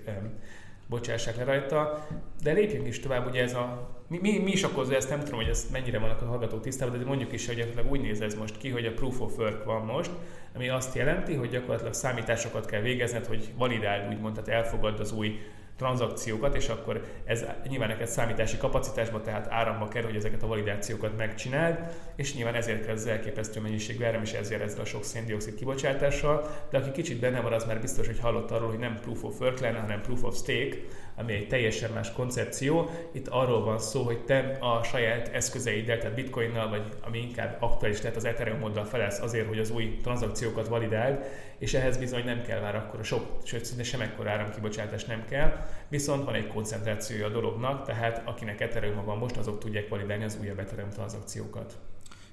bocsássák 0.87 1.37
le 1.37 1.43
rajta. 1.43 2.07
De 2.43 2.51
lépjünk 2.51 2.87
is 2.87 2.99
tovább, 2.99 3.27
ugye 3.27 3.41
ez 3.41 3.53
a... 3.53 3.93
Mi, 4.07 4.19
mi, 4.21 4.37
mi 4.37 4.51
is 4.51 4.63
okozza 4.63 4.95
ezt, 4.95 5.09
nem 5.09 5.19
tudom, 5.19 5.39
hogy 5.39 5.49
ezt 5.49 5.71
mennyire 5.71 5.99
vannak 5.99 6.21
a 6.21 6.25
hallgatók 6.25 6.61
tisztában, 6.61 6.99
de 6.99 7.05
mondjuk 7.05 7.31
is, 7.31 7.47
hogy 7.47 7.55
gyakorlatilag 7.55 7.91
úgy 7.91 8.01
néz 8.01 8.21
ez 8.21 8.35
most 8.35 8.57
ki, 8.57 8.69
hogy 8.69 8.85
a 8.85 8.93
proof 8.93 9.19
of 9.19 9.37
work 9.37 9.63
van 9.63 9.85
most, 9.85 10.11
ami 10.55 10.69
azt 10.69 10.95
jelenti, 10.95 11.33
hogy 11.33 11.49
gyakorlatilag 11.49 11.93
számításokat 11.93 12.65
kell 12.65 12.81
végezned, 12.81 13.25
hogy 13.25 13.51
validáld, 13.57 14.13
úgymond, 14.13 14.33
tehát 14.33 14.63
elfogadd 14.63 14.99
az 14.99 15.11
új 15.11 15.39
tranzakciókat, 15.77 16.55
és 16.55 16.69
akkor 16.69 17.01
ez 17.25 17.45
nyilván 17.67 17.87
neked 17.87 18.07
számítási 18.07 18.57
kapacitásba, 18.57 19.21
tehát 19.21 19.47
áramba 19.51 19.87
kerül, 19.87 20.07
hogy 20.07 20.17
ezeket 20.17 20.43
a 20.43 20.47
validációkat 20.47 21.17
megcsináld, 21.17 21.79
és 22.15 22.35
nyilván 22.35 22.55
ezért 22.55 22.89
az 22.89 23.07
elképesztő 23.07 23.61
mennyiségű 23.61 24.03
áram, 24.03 24.21
és 24.21 24.33
ezért 24.33 24.61
ezzel 24.61 24.81
a 24.81 24.85
sok 24.85 25.03
széndiokszid 25.03 25.55
kibocsátással, 25.55 26.47
de 26.69 26.77
aki 26.77 26.91
kicsit 26.91 27.19
benne 27.19 27.41
van, 27.41 27.53
az 27.53 27.65
már 27.65 27.81
biztos, 27.81 28.05
hogy 28.05 28.19
hallott 28.19 28.51
arról, 28.51 28.69
hogy 28.69 28.79
nem 28.79 28.99
proof 28.99 29.23
of 29.23 29.39
work 29.39 29.59
lenne, 29.59 29.79
hanem 29.79 30.01
proof 30.01 30.23
of 30.23 30.37
stake, 30.37 30.77
ami 31.15 31.33
egy 31.33 31.47
teljesen 31.47 31.91
más 31.91 32.11
koncepció. 32.11 32.89
Itt 33.11 33.27
arról 33.27 33.63
van 33.63 33.79
szó, 33.79 34.03
hogy 34.03 34.19
te 34.25 34.57
a 34.59 34.83
saját 34.83 35.27
eszközeiddel, 35.33 35.97
tehát 35.97 36.15
bitcoinnal, 36.15 36.69
vagy 36.69 36.83
ami 37.01 37.19
inkább 37.19 37.57
aktuális 37.59 38.01
lehet 38.01 38.17
az 38.17 38.25
Ethereum 38.25 38.73
felelsz 38.85 39.19
azért, 39.19 39.47
hogy 39.47 39.59
az 39.59 39.71
új 39.71 39.97
tranzakciókat 40.03 40.67
validáld, 40.67 41.25
és 41.57 41.73
ehhez 41.73 41.97
bizony 41.97 42.25
nem 42.25 42.41
kell 42.41 42.61
már 42.61 42.75
akkor 42.75 43.05
sok, 43.05 43.37
sőt 43.43 43.65
szinte 43.65 43.83
sem 43.83 44.01
ekkor 44.01 44.27
áramkibocsátás 44.27 45.05
nem 45.05 45.25
kell, 45.29 45.65
viszont 45.87 46.25
van 46.25 46.33
egy 46.33 46.47
koncentrációja 46.47 47.25
a 47.25 47.29
dolognak, 47.29 47.85
tehát 47.85 48.21
akinek 48.25 48.61
Ethereum 48.61 49.05
van 49.05 49.17
most, 49.17 49.37
azok 49.37 49.59
tudják 49.59 49.89
validálni 49.89 50.23
az 50.23 50.37
újabb 50.41 50.59
Ethereum 50.59 50.89
tranzakciókat. 50.89 51.77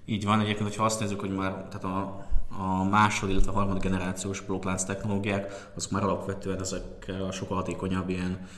Így 0.04 0.24
van, 0.24 0.40
egyébként, 0.40 0.68
hogyha 0.68 0.84
azt 0.84 1.00
nézzük, 1.00 1.20
hogy 1.20 1.34
már 1.34 1.52
tehát 1.52 1.84
a, 1.84 2.26
a 2.58 2.84
második, 2.84 3.34
illetve 3.34 3.52
a 3.52 3.54
harmadik 3.54 3.82
generációs 3.82 4.40
blokklánc 4.40 4.84
technológiák, 4.84 5.70
azok 5.76 5.90
már 5.90 6.02
alapvetően 6.02 6.60
ezekkel 6.60 7.24
a 7.24 7.32
sokkal 7.32 7.56
hatékonyabb 7.56 8.08
ilyen 8.08 8.48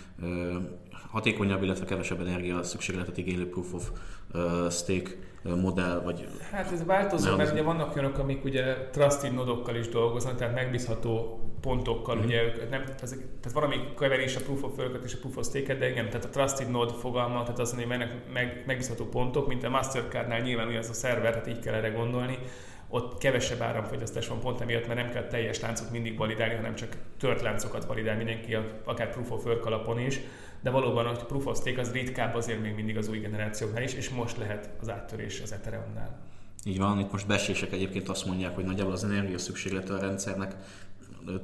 hatékonyabb, 1.10 1.62
illetve 1.62 1.84
kevesebb 1.84 2.20
energia 2.20 2.62
szükségletet 2.62 3.18
igénylő 3.18 3.48
proof 3.48 3.72
of 3.72 3.90
stake 4.70 5.10
modell, 5.42 6.00
vagy... 6.04 6.28
Hát 6.50 6.72
ez 6.72 6.84
változó, 6.84 7.36
mert 7.36 7.52
ugye 7.52 7.62
vannak 7.62 7.96
olyanok, 7.96 8.18
amik 8.18 8.44
ugye 8.44 8.88
trusted 8.90 9.34
nodokkal 9.34 9.76
is 9.76 9.88
dolgoznak, 9.88 10.36
tehát 10.36 10.54
megbízható 10.54 11.40
pontokkal, 11.60 12.16
mm-hmm. 12.16 12.24
ugye 12.24 12.40
nem, 12.70 12.84
ezek, 13.02 13.18
tehát 13.18 13.52
valami 13.52 13.76
keverés 13.98 14.36
a 14.36 14.40
proof 14.40 14.62
of 14.62 14.78
work 14.78 15.04
és 15.04 15.14
a 15.14 15.18
proof 15.20 15.36
of 15.36 15.46
stake 15.46 15.74
de 15.74 15.90
igen, 15.90 16.06
tehát 16.06 16.24
a 16.24 16.28
trusted 16.28 16.70
node 16.70 16.92
fogalma, 16.92 17.42
tehát 17.42 17.58
az, 17.58 17.74
hogy 17.74 17.86
mennek 17.86 18.32
meg, 18.32 18.62
megbízható 18.66 19.04
pontok, 19.04 19.48
mint 19.48 19.64
a 19.64 19.68
Mastercardnál 19.68 20.40
nyilván 20.40 20.68
ugye 20.68 20.78
ez 20.78 20.88
a 20.88 20.92
szerver, 20.92 21.30
tehát 21.30 21.48
így 21.48 21.58
kell 21.58 21.74
erre 21.74 21.88
gondolni, 21.88 22.38
ott 22.94 23.18
kevesebb 23.18 23.60
áramfogyasztás 23.60 24.28
van 24.28 24.40
pont 24.40 24.60
emiatt, 24.60 24.86
mert 24.86 25.00
nem 25.00 25.10
kell 25.10 25.26
teljes 25.26 25.60
láncot 25.60 25.90
mindig 25.90 26.16
validálni, 26.16 26.54
hanem 26.54 26.74
csak 26.74 26.96
tört 27.18 27.42
láncokat 27.42 27.84
validál 27.84 28.16
mindenki, 28.16 28.56
akár 28.84 29.10
proof 29.12 29.30
of 29.30 29.44
work 29.44 29.66
alapon 29.66 29.98
is, 29.98 30.20
de 30.60 30.70
valóban 30.70 31.06
a 31.06 31.12
proof 31.12 31.46
of 31.46 31.58
stake 31.58 31.80
az 31.80 31.92
ritkább 31.92 32.34
azért 32.34 32.60
még 32.60 32.74
mindig 32.74 32.96
az 32.96 33.08
új 33.08 33.18
generációknál 33.18 33.82
is, 33.82 33.94
és 33.94 34.08
most 34.08 34.36
lehet 34.36 34.70
az 34.80 34.90
áttörés 34.90 35.40
az 35.40 35.52
Ethereumnál. 35.52 36.20
Így 36.64 36.78
van, 36.78 36.98
itt 36.98 37.12
most 37.12 37.26
besések 37.26 37.72
egyébként 37.72 38.08
azt 38.08 38.26
mondják, 38.26 38.54
hogy 38.54 38.64
nagyjából 38.64 38.92
az 38.92 39.04
energia 39.04 39.38
szükséglete 39.38 39.94
a 39.94 39.98
rendszernek 39.98 40.54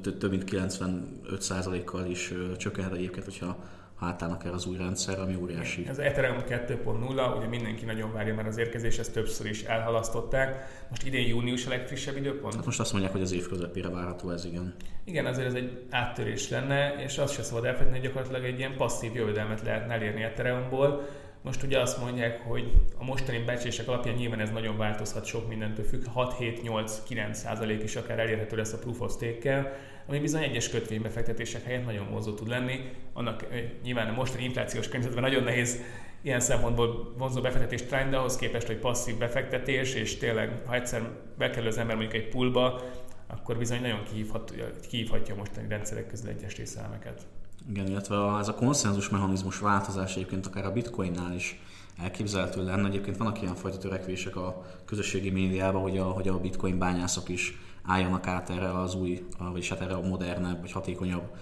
több 0.02 0.30
mint 0.30 0.44
95%-kal 0.46 2.06
is 2.06 2.34
csökkenhet 2.56 2.94
egyébként, 2.94 3.24
hogyha 3.24 3.56
átállnak 3.98 4.44
el 4.44 4.52
az 4.52 4.66
új 4.66 4.76
rendszer, 4.76 5.18
ami 5.18 5.34
óriási. 5.34 5.86
Ez 5.88 5.98
Ethereum 5.98 6.38
2.0, 6.48 7.36
ugye 7.36 7.46
mindenki 7.46 7.84
nagyon 7.84 8.12
várja 8.12 8.34
már 8.34 8.46
az 8.46 8.56
érkezés, 8.56 8.98
ezt 8.98 9.12
többször 9.12 9.46
is 9.46 9.62
elhalasztották. 9.62 10.66
Most 10.88 11.06
idén 11.06 11.26
június 11.26 11.66
a 11.66 11.68
legfrissebb 11.68 12.16
időpont? 12.16 12.54
Hát 12.54 12.64
most 12.64 12.80
azt 12.80 12.92
mondják, 12.92 13.12
hogy 13.12 13.22
az 13.22 13.32
év 13.32 13.48
közepére 13.48 13.88
várható 13.88 14.30
ez, 14.30 14.44
igen. 14.44 14.74
Igen, 15.04 15.26
azért 15.26 15.46
ez 15.46 15.54
egy 15.54 15.86
áttörés 15.90 16.48
lenne, 16.48 16.94
és 17.04 17.18
azt 17.18 17.34
se 17.34 17.42
szabad 17.42 17.64
elfelejteni, 17.64 17.98
hogy 17.98 18.08
gyakorlatilag 18.08 18.44
egy 18.44 18.58
ilyen 18.58 18.76
passzív 18.76 19.14
jövedelmet 19.14 19.62
lehetne 19.62 19.94
elérni 19.94 20.22
Ethereumból. 20.22 21.08
Most 21.42 21.62
ugye 21.62 21.80
azt 21.80 22.00
mondják, 22.00 22.40
hogy 22.40 22.72
a 22.98 23.04
mostani 23.04 23.38
becsések 23.38 23.88
alapján 23.88 24.14
nyilván 24.14 24.40
ez 24.40 24.50
nagyon 24.50 24.76
változhat, 24.76 25.24
sok 25.24 25.48
mindentől 25.48 25.84
függ, 25.84 26.06
6, 26.06 26.36
7, 26.38 26.62
8, 26.62 27.02
9 27.02 27.38
százalék 27.38 27.82
is 27.82 27.96
akár 27.96 28.18
elérhető 28.18 28.56
lesz 28.56 28.72
a 28.72 28.78
proof 28.78 29.00
of 29.00 29.12
stake 29.12 29.72
ami 30.10 30.18
bizony 30.18 30.42
egyes 30.42 30.68
kötvénybefektetések 30.68 31.64
helyett 31.64 31.84
nagyon 31.84 32.10
vonzó 32.10 32.34
tud 32.34 32.48
lenni. 32.48 32.90
Annak 33.12 33.46
nyilván 33.82 34.08
a 34.08 34.12
mostani 34.12 34.44
inflációs 34.44 34.88
környezetben 34.88 35.22
nagyon 35.22 35.42
nehéz 35.42 35.80
ilyen 36.22 36.40
szempontból 36.40 37.14
vonzó 37.16 37.40
befektetés 37.40 37.82
trend, 37.82 38.10
de 38.10 38.16
ahhoz 38.16 38.36
képest, 38.36 38.66
hogy 38.66 38.76
passzív 38.76 39.18
befektetés, 39.18 39.94
és 39.94 40.16
tényleg, 40.16 40.62
ha 40.66 40.74
egyszer 40.74 41.02
bekerül 41.38 41.68
az 41.68 41.78
ember 41.78 41.96
mondjuk 41.96 42.22
egy 42.22 42.28
poolba, 42.28 42.82
akkor 43.26 43.58
bizony 43.58 43.80
nagyon 43.80 44.02
kihívhatja, 44.04 44.70
kihívhatja 44.88 45.34
a 45.34 45.36
mostani 45.36 45.68
rendszerek 45.68 46.06
közül 46.06 46.28
egyes 46.28 46.56
részelemeket. 46.56 47.22
Igen, 47.70 47.86
illetve 47.86 48.38
ez 48.38 48.48
a 48.48 48.54
konszenzus 48.54 49.08
mechanizmus 49.08 49.58
változás 49.58 50.16
egyébként 50.16 50.46
akár 50.46 50.64
a 50.64 50.72
bitcoinnál 50.72 51.34
is 51.34 51.60
elképzelhető 51.98 52.64
lenne. 52.64 52.88
Egyébként 52.88 53.16
vannak 53.16 53.42
ilyen 53.42 53.54
fajta 53.54 53.78
törekvések 53.78 54.36
a 54.36 54.66
közösségi 54.84 55.30
médiában, 55.30 55.82
hogy 55.82 55.98
a, 55.98 56.04
hogy 56.04 56.28
a 56.28 56.40
bitcoin 56.40 56.78
bányászok 56.78 57.28
is 57.28 57.58
álljanak 57.82 58.26
át 58.26 58.50
erre 58.50 58.78
az 58.80 58.94
új, 58.94 59.26
vagyis 59.38 59.68
hát 59.68 59.80
erre 59.80 59.94
a 59.94 60.06
modernebb, 60.06 60.60
vagy 60.60 60.72
hatékonyabb 60.72 61.34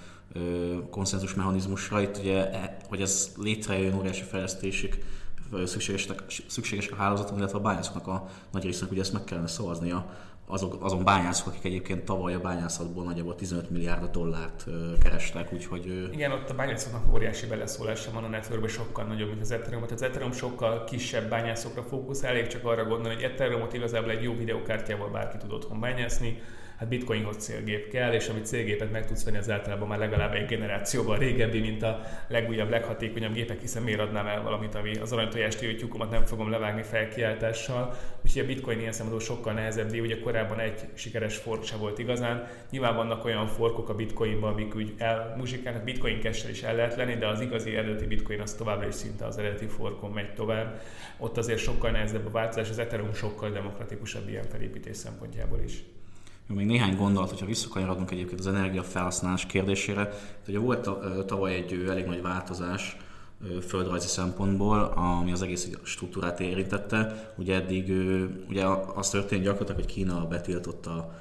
konszenzus 0.91 1.35
mechanizmusra. 1.35 2.01
Itt 2.01 2.19
ugye, 2.19 2.51
e, 2.51 2.77
hogy 2.89 3.01
ez 3.01 3.33
létrejön 3.37 3.95
óriási 3.95 4.23
fejlesztések, 4.23 4.99
szükségesek, 5.65 6.23
szükségesek 6.47 6.93
a 6.93 6.97
hálózaton, 6.97 7.39
illetve 7.39 7.59
a 7.59 7.63
bányászoknak 7.63 8.07
a 8.07 8.29
nagy 8.53 8.65
résznek 8.65 8.91
ugye 8.91 9.01
ezt 9.01 9.13
meg 9.13 9.25
kellene 9.25 9.47
szavaznia 9.47 10.17
azok, 10.51 10.77
azon 10.81 11.05
bányászok, 11.05 11.47
akik 11.47 11.65
egyébként 11.65 12.05
tavaly 12.05 12.35
a 12.35 12.41
bányászatból 12.41 13.05
nagyjából 13.05 13.35
15 13.35 13.71
milliárd 13.71 14.11
dollárt 14.11 14.65
kerestek, 15.03 15.53
úgyhogy... 15.53 16.09
Igen, 16.13 16.33
ott 16.33 16.51
a 16.51 16.55
bányászoknak 16.55 17.15
óriási 17.15 17.47
beleszólása 17.47 18.11
van 18.13 18.25
a 18.25 18.29
networkben, 18.29 18.71
sokkal 18.71 19.05
nagyobb, 19.05 19.29
mint 19.29 19.41
az 19.41 19.51
Ethereum. 19.51 19.83
Tehát 19.83 19.93
az 19.93 20.03
Ethereum 20.03 20.33
sokkal 20.33 20.85
kisebb 20.85 21.29
bányászokra 21.29 21.83
fókuszál, 21.83 22.31
elég 22.31 22.47
csak 22.47 22.65
arra 22.65 22.85
gondolni, 22.85 23.15
hogy 23.15 23.25
Ethereumot 23.25 23.73
igazából 23.73 24.11
egy 24.11 24.23
jó 24.23 24.37
videokártyával 24.37 25.09
bárki 25.09 25.37
tud 25.37 25.53
otthon 25.53 25.81
bányászni, 25.81 26.43
hát 26.79 26.89
bitcoinhoz 26.89 27.37
célgép 27.37 27.89
kell, 27.91 28.13
és 28.13 28.29
amit 28.29 28.47
célgépet 28.47 28.91
meg 28.91 29.07
tudsz 29.07 29.25
venni, 29.25 29.37
az 29.37 29.51
általában 29.51 29.89
már 29.89 29.99
legalább 29.99 30.35
egy 30.35 30.47
generációban 30.47 31.19
régebbi, 31.19 31.61
mint 31.61 31.83
a 31.83 32.01
legújabb, 32.29 32.71
leghatékonyabb 32.71 33.33
gépek, 33.33 33.61
hiszen 33.61 33.83
miért 33.83 34.01
adnám 34.01 34.27
el 34.27 34.43
valamit, 34.43 34.75
ami 34.75 34.95
az 34.95 35.13
aranytojást 35.13 35.59
tyúkomat 35.59 36.11
nem 36.11 36.25
fogom 36.25 36.51
levágni 36.51 36.83
felkiáltással. 36.83 37.95
Úgyhogy 38.25 38.43
a 38.43 38.47
bitcoin 38.47 38.81
ilyen 38.81 38.93
szempontból 38.93 39.27
sokkal 39.27 39.53
nehezebb, 39.53 39.91
de 39.91 40.01
ugye 40.01 40.21
korábban 40.21 40.61
egy 40.61 40.81
sikeres 40.95 41.37
fork 41.37 41.65
se 41.65 41.77
volt 41.77 41.99
igazán. 41.99 42.47
Nyilván 42.71 42.97
vannak 42.97 43.25
olyan 43.25 43.47
forkok 43.47 43.89
a 43.89 43.95
bitcoinban, 43.95 44.53
amik 44.53 44.77
úgy 44.77 44.95
elmuzsikálnak, 44.99 45.85
bitcoin 45.85 46.21
cash 46.21 46.51
is 46.51 46.63
el 46.63 46.75
lehet 46.75 46.97
lenni, 46.97 47.15
de 47.15 47.27
az 47.27 47.41
igazi 47.41 47.77
eredeti 47.77 48.07
bitcoin 48.07 48.41
az 48.41 48.55
továbbra 48.55 48.87
is 48.87 48.95
szinte 48.95 49.27
az 49.27 49.39
eredeti 49.39 49.67
forkon 49.67 50.11
megy 50.11 50.35
tovább. 50.35 50.81
Ott 51.17 51.37
azért 51.37 51.59
sokkal 51.59 51.91
nehezebb 51.91 52.27
a 52.27 52.31
változás, 52.31 52.71
az 52.71 52.79
Ethereum 52.79 53.15
sokkal 53.15 53.51
demokratikusabb 53.51 54.29
ilyen 54.29 54.45
felépítés 54.45 54.97
szempontjából 54.97 55.61
is. 55.65 55.83
Jó, 56.49 56.55
még 56.55 56.67
néhány 56.67 56.97
gondolat, 56.97 57.31
hogyha 57.31 57.47
visszakanyarodunk 57.47 58.11
egyébként 58.11 58.41
az 58.41 58.47
energiafelhasználás 58.47 59.47
kérdésére. 59.47 60.13
Ugye 60.49 60.59
volt 60.59 60.89
tavaly 61.27 61.55
egy 61.55 61.85
elég 61.89 62.07
nagy 62.07 62.23
változás 62.23 62.97
földrajzi 63.67 64.07
szempontból, 64.07 64.81
ami 64.81 65.33
az 65.33 65.43
egész 65.43 65.71
struktúrát 65.83 66.41
érintette. 66.41 67.33
Ugye 67.37 67.55
eddig 67.55 67.93
ugye 68.49 68.65
az 68.95 69.11
történt 69.11 69.43
gyakorlatilag, 69.43 69.81
hogy 69.81 69.93
Kína 69.93 70.27
betiltotta 70.27 71.13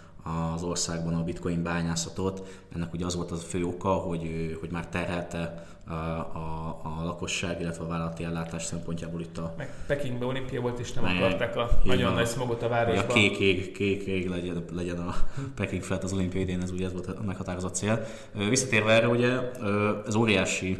az 0.56 0.64
országban 0.64 1.14
a 1.14 1.24
bitcoin 1.24 1.64
bányászatot. 1.64 2.62
Ennek 2.76 2.94
ugye 2.94 3.06
az 3.06 3.16
volt 3.16 3.32
az 3.32 3.44
fő 3.44 3.66
oka, 3.66 3.90
hogy, 3.90 4.58
hogy 4.60 4.70
már 4.72 4.88
terhelte 4.88 5.68
a, 5.88 5.94
a, 5.94 6.80
a 6.84 7.04
lakosság, 7.04 7.62
illetve 7.62 7.84
a 7.84 7.88
vállalati 7.88 8.24
ellátás 8.24 8.64
szempontjából 8.64 9.22
itt 9.22 9.38
a... 9.38 9.54
Meg 9.58 9.74
Pekingben 9.88 10.28
olimpia 10.28 10.62
volt, 10.62 10.80
és 10.80 10.94
nem 10.94 11.04
meg, 11.04 11.16
akarták 11.16 11.56
a 11.56 11.70
nagyon 11.84 12.12
a, 12.12 12.14
nagy 12.14 12.28
smogot 12.28 12.64
a 12.64 12.68
városban. 12.68 13.10
A 13.10 13.14
kék 13.14 13.38
ég, 13.38 13.72
kék 13.72 14.06
ég 14.06 14.30
legyen, 14.30 14.66
legyen 14.72 14.98
a 14.98 15.16
Peking 15.56 15.82
felett 15.82 16.04
az 16.04 16.14
olimpia 16.14 16.42
idén, 16.42 16.62
ez 16.62 16.72
ugye 16.72 16.86
ez 16.86 16.92
volt 16.92 17.08
a 17.08 17.24
meghatározott 17.26 17.76
cél. 17.76 18.06
Visszatérve 18.50 18.92
erre, 18.92 19.08
ugye 19.08 19.52
ez 20.08 20.16
óriási 20.16 20.78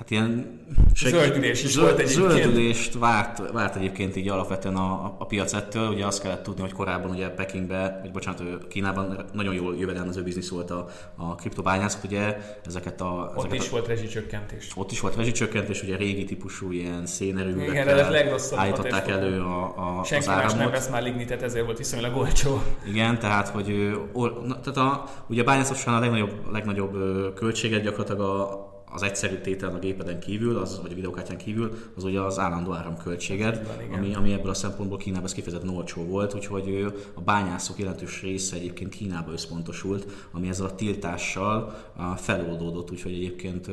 hát 0.00 0.10
ilyen 0.10 0.60
seg... 0.94 1.12
zöldülés 1.12 1.64
is 1.64 1.70
zöld, 1.70 1.86
volt 1.86 1.98
egyébként. 1.98 2.30
Zöldülést 2.30 2.98
várt, 2.98 3.52
várt 3.52 3.76
egyébként 3.76 4.16
így 4.16 4.28
alapvetően 4.28 4.76
a, 4.76 5.16
a 5.18 5.26
piac 5.26 5.52
ettől. 5.52 5.88
Ugye 5.88 6.06
azt 6.06 6.22
kellett 6.22 6.42
tudni, 6.42 6.60
hogy 6.60 6.72
korábban 6.72 7.10
ugye 7.10 7.28
Pekingbe, 7.28 7.98
vagy 8.02 8.10
bocsánat, 8.10 8.68
Kínában 8.68 9.24
nagyon 9.32 9.54
jól 9.54 9.76
jövedelmező 9.76 10.22
biznisz 10.22 10.48
volt 10.48 10.70
a, 10.70 10.86
a 11.16 11.34
kriptobányászat, 11.34 12.04
ugye 12.04 12.36
ezeket 12.66 13.00
a... 13.00 13.32
Ott 13.34 13.44
ezeket 13.44 13.62
is 13.62 13.68
a, 13.68 13.70
volt 13.70 13.86
rezsicsökkentés. 13.86 14.68
Ott 14.74 14.90
is 14.90 15.00
volt 15.00 15.16
rezsicskentés, 15.16 15.82
ugye 15.82 15.96
régi 15.96 16.24
típusú 16.24 16.72
ilyen 16.72 17.06
szénerőművekkel 17.06 18.26
állították 18.56 19.08
elő 19.08 19.40
a, 19.40 19.64
a, 19.64 20.04
Senki 20.04 20.28
az 20.28 20.34
áramot. 20.34 20.56
nem 20.56 20.70
vesz 20.70 20.88
már 20.88 21.02
lignitet, 21.02 21.42
ezért 21.42 21.64
volt 21.64 21.78
viszonylag 21.78 22.16
olcsó. 22.16 22.62
Igen, 22.86 23.18
tehát, 23.18 23.48
hogy 23.48 23.98
or, 24.12 24.42
na, 24.46 24.60
tehát 24.60 24.92
a, 24.92 25.04
ugye 25.26 25.40
a 25.40 25.44
bányászat 25.44 25.86
a 25.86 25.98
legnagyobb, 25.98 26.52
legnagyobb 26.52 26.94
költséget 27.34 27.82
gyakorlatilag 27.82 28.20
a, 28.20 28.69
az 28.92 29.02
egyszerű 29.02 29.36
tétel 29.36 29.74
a 29.74 29.78
gépeden 29.78 30.20
kívül, 30.20 30.56
az, 30.56 30.80
vagy 30.82 30.92
a 30.92 30.94
videókártyán 30.94 31.38
kívül, 31.38 31.74
az 31.96 32.04
ugye 32.04 32.20
az 32.20 32.38
állandó 32.38 32.72
áramköltséged, 32.72 33.68
ami, 33.92 34.14
ami 34.14 34.32
ebből 34.32 34.50
a 34.50 34.54
szempontból 34.54 34.98
Kínában 34.98 35.24
ez 35.24 35.32
kifejezetten 35.32 35.76
olcsó 35.76 36.04
volt, 36.04 36.34
úgyhogy 36.34 36.92
a 37.14 37.20
bányászok 37.20 37.78
jelentős 37.78 38.22
része 38.22 38.56
egyébként 38.56 38.94
Kínába 38.94 39.32
összpontosult, 39.32 40.06
ami 40.32 40.48
ezzel 40.48 40.66
a 40.66 40.74
tiltással 40.74 41.74
feloldódott, 42.16 42.90
úgyhogy 42.90 43.12
egyébként 43.12 43.68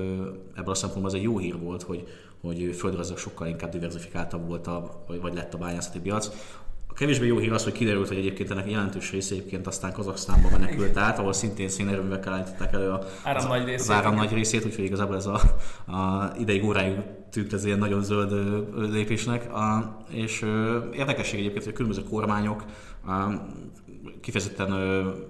ebből 0.56 0.72
a 0.72 0.76
szempontból 0.76 1.12
ez 1.12 1.18
egy 1.18 1.24
jó 1.24 1.38
hír 1.38 1.60
volt, 1.60 1.84
hogy, 1.84 2.08
hogy 2.42 2.76
földrajzilag 2.76 3.20
sokkal 3.20 3.48
inkább 3.48 3.72
diversifikáltabb 3.72 4.48
volt, 4.48 4.68
a, 4.68 5.04
vagy 5.22 5.34
lett 5.34 5.54
a 5.54 5.58
bányászati 5.58 6.00
piac 6.00 6.30
kevésbé 6.98 7.28
jó 7.28 7.38
hír 7.38 7.54
az, 7.54 7.64
hogy 7.64 7.72
kiderült, 7.72 8.08
hogy 8.08 8.18
egyébként 8.18 8.52
ennek 8.52 8.72
jelentős 8.72 9.12
része 9.12 9.36
egyébként 9.36 9.68
aztán 9.68 9.94
Kazaksztánba 9.94 10.50
menekült 10.52 10.98
át, 10.98 11.20
ahol 11.20 11.34
szintén 11.34 11.70
szénerőművekkel 11.70 12.34
állították 12.34 12.74
elő 12.74 12.90
a, 12.90 13.08
áram 13.24 13.44
az, 13.44 13.46
nagy 13.46 13.66
részét, 13.66 13.80
az 13.80 13.92
áram 13.92 14.16
nagy 14.16 14.34
részét, 14.34 14.66
úgyhogy 14.66 14.84
igazából 14.84 15.16
ez 15.16 15.26
a, 15.26 15.42
a 15.92 16.32
ideig 16.40 16.64
óráig 16.64 16.96
tűnt 17.38 17.54
ez 17.54 17.66
ilyen 17.66 17.78
nagyon 17.78 18.04
zöld 18.04 18.32
lépésnek. 18.92 19.50
És 20.10 20.42
érdekesség 20.94 21.40
egyébként, 21.40 21.64
hogy 21.64 21.74
a 21.74 21.76
különböző 21.76 22.04
kormányok 22.04 22.66
kifejezetten 24.22 24.74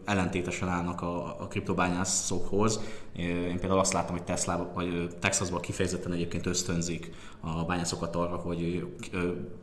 ellentétesen 0.06 0.70
állnak 0.70 1.02
a, 1.02 1.42
a 1.42 1.48
kriptobányászokhoz. 1.48 2.80
Én 3.16 3.60
például 3.60 3.80
azt 3.80 3.94
látom, 3.94 4.16
hogy 4.16 4.24
Tesla 4.24 4.72
vagy 4.74 5.16
Texasban 5.20 5.62
kifejezetten 5.62 6.12
egyébként 6.12 6.46
ösztönzik 6.46 7.12
a 7.40 7.64
bányászokat 7.64 8.16
arra, 8.16 8.36
hogy 8.36 8.88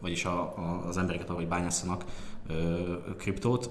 vagyis 0.01 0.25
a, 0.25 0.41
a, 0.41 0.85
az 0.89 0.99
embereket 0.99 1.29
arra, 1.29 1.39
hogy 1.39 1.49
bányászanak 1.49 2.05
kriptót. 3.17 3.71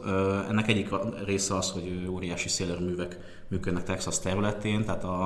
Ennek 0.49 0.67
egyik 0.67 0.89
része 1.25 1.55
az, 1.55 1.71
hogy 1.71 2.07
óriási 2.09 2.49
szélerőművek 2.49 3.17
működnek 3.47 3.83
Texas 3.83 4.19
területén, 4.19 4.85
tehát 4.85 5.03
a, 5.03 5.23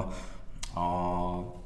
a 0.80 1.57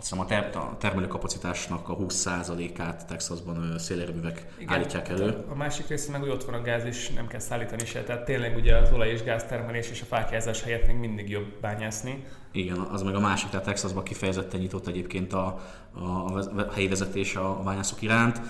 azt 0.00 0.08
hiszem 0.08 0.24
a, 0.24 0.28
ter- 0.28 0.54
a 0.54 0.76
termelőkapacitásnak 0.78 1.88
a 1.88 1.96
20%-át 1.96 3.06
Texasban 3.06 3.78
szélerőművek 3.78 4.46
Igen, 4.58 4.74
állítják 4.74 5.08
elő. 5.08 5.44
A 5.48 5.54
másik 5.54 5.86
része 5.86 6.10
meg, 6.10 6.20
hogy 6.20 6.30
ott 6.30 6.44
van 6.44 6.54
a 6.54 6.62
gáz, 6.62 6.84
és 6.84 7.08
nem 7.08 7.26
kell 7.26 7.40
szállítani 7.40 7.84
se. 7.84 8.02
Tehát 8.02 8.24
tényleg 8.24 8.56
ugye 8.56 8.76
az 8.76 8.92
olaj 8.92 9.08
és 9.08 9.22
gáztermelés 9.22 9.90
és 9.90 10.00
a 10.00 10.04
fákjázás 10.04 10.62
helyett 10.62 10.86
még 10.86 10.96
mindig 10.96 11.30
jobb 11.30 11.60
bányászni. 11.60 12.24
Igen, 12.52 12.78
az 12.78 13.02
meg 13.02 13.14
a 13.14 13.20
másik, 13.20 13.48
tehát 13.48 13.66
Texasban 13.66 14.02
kifejezetten 14.02 14.60
nyitott 14.60 14.86
egyébként 14.86 15.32
a, 15.32 15.60
a, 15.94 16.38
a 16.38 16.72
helyi 16.72 16.88
vezetés 16.88 17.36
a 17.36 17.60
bányászok 17.64 18.02
iránt. 18.02 18.40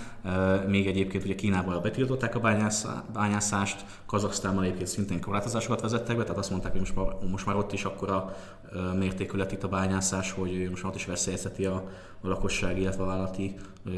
Még 0.66 0.86
egyébként 0.86 1.24
ugye 1.24 1.34
Kínában 1.34 1.82
betiltották 1.82 2.34
a 2.34 2.40
bányász, 2.40 2.86
bányászást, 3.12 3.84
Kazaksztánban 4.06 4.64
egyébként 4.64 4.88
szintén 4.88 5.20
korlátozásokat 5.20 5.80
vezettek 5.80 6.16
be, 6.16 6.22
tehát 6.22 6.38
azt 6.38 6.50
mondták, 6.50 6.70
hogy 6.70 6.80
most 6.80 6.96
már, 6.96 7.06
most 7.30 7.46
már 7.46 7.56
ott 7.56 7.72
is 7.72 7.84
akkora 7.84 8.36
mértékű 8.98 9.38
lett 9.38 9.52
itt 9.52 9.62
a 9.62 9.68
bányászás, 9.68 10.32
hogy 10.32 10.66
most 10.70 10.82
már 10.82 10.92
ott 10.92 10.98
is 10.98 11.06
veszélyezteti 11.06 11.64
a, 11.64 11.88
a 12.20 12.28
lakosság, 12.28 12.78
illetve 12.78 13.02
a 13.02 13.06
vállalati 13.06 13.54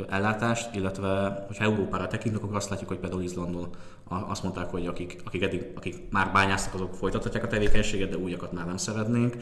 ellátást, 0.09 0.75
illetve 0.75 1.45
hogyha 1.47 1.65
Európára 1.65 2.07
tekintünk, 2.07 2.45
akkor 2.45 2.57
azt 2.57 2.71
látjuk, 2.71 2.89
hogy 2.89 2.99
például 2.99 3.23
Izlandon 3.23 3.69
azt 4.09 4.43
mondták, 4.43 4.71
hogy 4.71 4.87
akik, 4.87 5.21
akik, 5.25 5.43
eddig, 5.43 5.67
akik 5.77 5.97
már 6.11 6.33
bányáztak, 6.33 6.75
azok 6.75 6.95
folytathatják 6.95 7.45
a 7.45 7.47
tevékenységet, 7.47 8.11
de 8.11 8.17
újakat 8.17 8.53
már 8.53 8.67
nem 8.67 8.77
szeretnénk. 8.77 9.37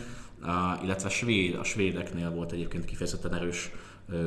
Illetve 0.83 1.07
a, 1.07 1.11
svéd, 1.11 1.55
a 1.55 1.65
svédeknél 1.65 2.31
volt 2.31 2.53
egyébként 2.53 2.85
kifejezetten 2.85 3.35
erős 3.35 3.71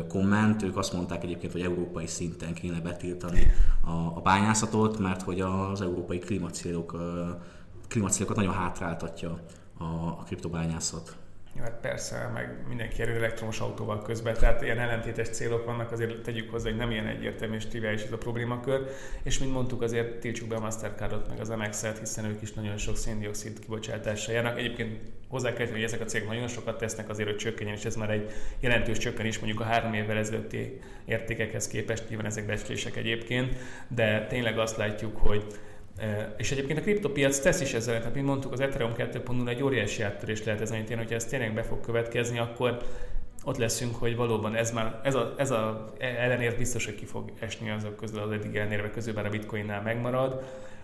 komment, 0.08 0.64
ők 0.64 0.78
azt 0.78 0.94
mondták 0.94 1.24
egyébként, 1.24 1.52
hogy 1.52 1.62
európai 1.62 2.08
szinten 2.08 2.54
kéne 2.54 2.80
betiltani 2.80 3.52
a, 3.86 3.92
a 3.92 4.22
bányászatot, 4.24 5.00
mert 5.00 5.22
hogy 5.22 5.42
az 5.42 5.82
európai 5.82 6.20
klímacélok, 6.20 6.98
klímacélokat 7.88 8.36
nagyon 8.36 8.54
hátráltatja 8.54 9.40
a, 9.78 9.84
a 9.84 10.24
kriptobányászat. 10.26 11.16
Ja, 11.56 11.62
hát 11.62 11.80
persze, 11.82 12.30
meg 12.34 12.58
mindenki 12.68 13.02
erő 13.02 13.16
elektromos 13.16 13.60
autóval 13.60 14.02
közben, 14.02 14.34
tehát 14.34 14.62
ilyen 14.62 14.80
ellentétes 14.80 15.30
célok 15.30 15.66
vannak, 15.66 15.92
azért 15.92 16.22
tegyük 16.22 16.52
hozzá, 16.52 16.70
hogy 16.70 16.78
nem 16.78 16.92
ilyen 16.92 17.08
egyértelmű 17.08 17.56
és 17.56 17.66
triviális 17.66 18.04
ez 18.04 18.12
a 18.12 18.18
problémakör, 18.18 18.90
és 19.24 19.40
mint 19.40 19.52
mondtuk, 19.52 19.82
azért 19.82 20.20
tiltsuk 20.20 20.48
be 20.48 20.56
a 20.56 20.60
Mastercardot, 20.60 21.30
meg 21.30 21.40
az 21.40 21.50
Amex-et, 21.50 22.00
hiszen 22.00 22.26
ők 22.26 22.42
is 22.42 22.54
nagyon 22.54 22.78
sok 22.78 22.98
széndiokszid 22.98 23.60
kibocsátásra 23.60 24.34
járnak. 24.34 24.58
Egyébként 24.58 25.00
hozzá 25.28 25.54
kell 25.54 25.68
hogy 25.68 25.84
ezek 25.84 26.02
a 26.02 26.06
cégek 26.06 26.28
nagyon 26.28 26.48
sokat 26.48 26.78
tesznek 26.78 27.10
azért, 27.10 27.30
hogy 27.30 27.38
csökkenjen, 27.38 27.76
és 27.76 27.86
ez 27.86 27.96
már 27.96 28.10
egy 28.10 28.32
jelentős 28.60 28.98
csökkenés 28.98 29.40
mondjuk 29.40 29.60
a 29.62 29.64
három 29.64 29.94
évvel 29.94 30.18
ezelőtti 30.18 30.80
értékekhez 31.06 31.68
képest, 31.68 32.10
nyilván 32.10 32.26
ezek 32.26 32.46
becslések 32.46 32.96
egyébként, 32.96 33.56
de 33.88 34.28
tényleg 34.28 34.58
azt 34.58 34.78
látjuk, 34.78 35.18
hogy 35.18 35.46
és 36.38 36.52
egyébként 36.52 36.80
a 36.80 36.82
kriptopiac 36.82 37.40
tesz 37.40 37.62
is 37.62 37.74
ezzel, 37.74 37.98
tehát 37.98 38.14
mint 38.14 38.28
mondtuk, 38.28 38.52
az 38.52 38.60
Ethereum 38.60 38.92
2.0 38.98 39.48
egy 39.48 39.64
óriási 39.64 40.02
áttörés 40.02 40.44
lehet 40.44 40.62
ezen 40.62 40.86
hogy 40.88 40.98
hogyha 40.98 41.16
ez 41.16 41.26
tényleg 41.26 41.54
be 41.54 41.64
fog 41.64 41.80
következni, 41.80 42.40
akkor 42.40 42.78
ott 43.44 43.58
leszünk, 43.58 43.96
hogy 43.96 44.16
valóban 44.16 44.56
ez 44.56 44.72
már, 44.72 45.00
ez 45.04 45.16
a, 45.16 45.34
ez 45.38 45.52
a 45.52 45.94
ellenért 46.00 46.58
biztos, 46.58 46.86
hogy 46.86 46.96
ki 46.96 47.06
fog 47.06 47.32
esni 47.40 47.70
azok 47.70 47.96
közül 47.96 48.20
az 48.20 48.32
eddig 48.32 48.56
ellenérve 48.56 48.90
közül, 48.90 49.14
bár 49.14 49.26
a 49.26 49.30
bitcoinnál 49.30 49.82
megmarad. 49.82 50.44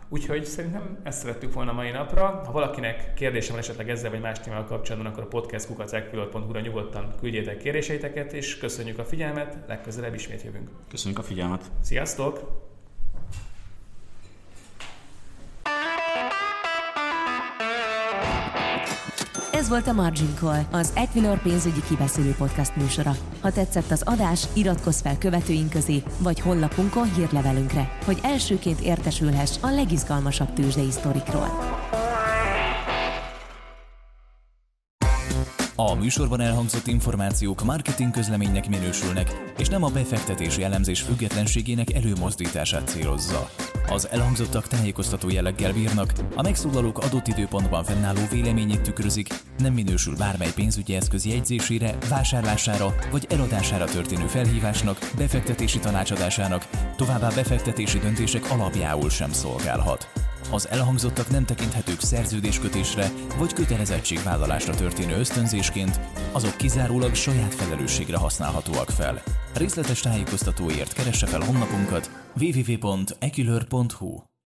Úgyhogy 0.10 0.46
szerintem 0.46 1.00
ezt 1.04 1.20
szerettük 1.20 1.54
volna 1.54 1.72
mai 1.72 1.92
napra. 1.92 2.42
Ha 2.46 2.52
valakinek 2.52 3.14
kérdése 3.14 3.52
van 3.52 3.60
esetleg 3.60 3.90
ezzel 3.90 4.10
vagy 4.12 4.22
más 4.22 4.40
témával 4.40 4.66
kapcsolatban, 4.66 5.12
akkor 5.12 5.24
a 5.24 5.28
podcast 5.28 5.68
kukacekpilot.hu-ra 5.68 6.60
nyugodtan 6.60 7.14
küldjétek 7.20 7.58
kéréseiteket, 7.58 8.34
és 8.34 8.58
köszönjük 8.58 9.00
a 9.00 9.06
figyelmet, 9.06 9.58
legközelebb 9.68 10.14
ismét 10.14 10.44
jövünk. 10.44 10.70
Köszönjük 10.90 11.20
a 11.20 11.24
figyelmet. 11.24 11.72
Sziasztok! 11.82 12.68
Volt 19.70 19.88
a 19.88 19.94
Margin 19.94 20.36
Call, 20.40 20.62
az 20.72 20.92
Equilor 20.96 21.42
pénzügyi 21.42 21.82
kibeszélő 21.88 22.36
podcast 22.38 22.76
műsora. 22.76 23.16
Ha 23.42 23.52
tetszett 23.52 23.92
az 23.92 24.02
adás, 24.06 24.48
iratkozz 24.54 25.02
fel 25.02 25.18
követőink 25.18 25.70
közé, 25.70 26.04
vagy 26.18 26.40
honlapunkon 26.40 27.14
hírlevelünkre, 27.14 27.98
hogy 28.06 28.20
elsőként 28.24 28.80
értesülhess 28.80 29.58
a 29.62 29.70
legizgalmasabb 29.70 30.54
tőzsdei 30.54 30.92
sztorikról. 30.92 31.78
A 35.82 35.96
műsorban 35.96 36.42
elhangzott 36.42 36.88
információk 36.88 37.64
marketing 37.64 38.12
közleménynek 38.12 38.70
minősülnek, 38.70 39.54
és 39.58 39.68
nem 39.68 39.84
a 39.84 39.90
befektetési 39.90 40.64
elemzés 40.64 41.02
függetlenségének 41.02 41.94
előmozdítását 41.94 42.88
célozza. 42.88 43.50
Az 43.90 44.08
elhangzottak 44.10 44.68
tájékoztató 44.68 45.30
jelleggel 45.30 45.74
bírnak, 45.74 46.14
a 46.36 46.42
megszólalók 46.42 46.98
adott 46.98 47.28
időpontban 47.28 47.84
fennálló 47.84 48.20
véleményét 48.32 48.82
tükrözik, 48.82 49.28
nem 49.58 49.74
minősül 49.74 50.16
bármely 50.16 50.54
pénzügyi 50.56 50.96
eszköz 50.96 51.26
jegyzésére, 51.26 51.98
vásárlására 52.10 52.96
vagy 53.12 53.28
eladására 53.30 53.86
történő 53.86 54.28
felhívásnak, 54.28 55.12
befektetési 55.18 55.80
tanácsadásának, 55.80 56.70
továbbá 56.96 57.30
befektetési 57.30 58.00
döntések 58.00 58.52
alapjául 58.52 59.10
sem 59.10 59.32
szolgálhat. 59.32 60.12
Az 60.52 60.70
elhangzottak 60.70 61.30
nem 61.30 61.46
tekinthetők 61.46 62.02
szerződéskötésre 62.02 63.12
vagy 63.38 63.54
kötelezettségvállalásra 63.54 64.76
történő 64.76 65.18
ösztönzésként, 65.18 66.00
azok 66.32 66.58
kizárólag 66.58 67.16
saját 67.16 67.54
felelősségre 67.56 68.18
használhatóak 68.18 68.90
fel. 68.90 69.22
Részletes 69.54 70.00
tájékoztatóért 70.00 70.94
keresse 70.94 71.26
fel 71.26 71.42
honlapunkat 71.42 72.10
www.ekilör.hu 72.40 74.29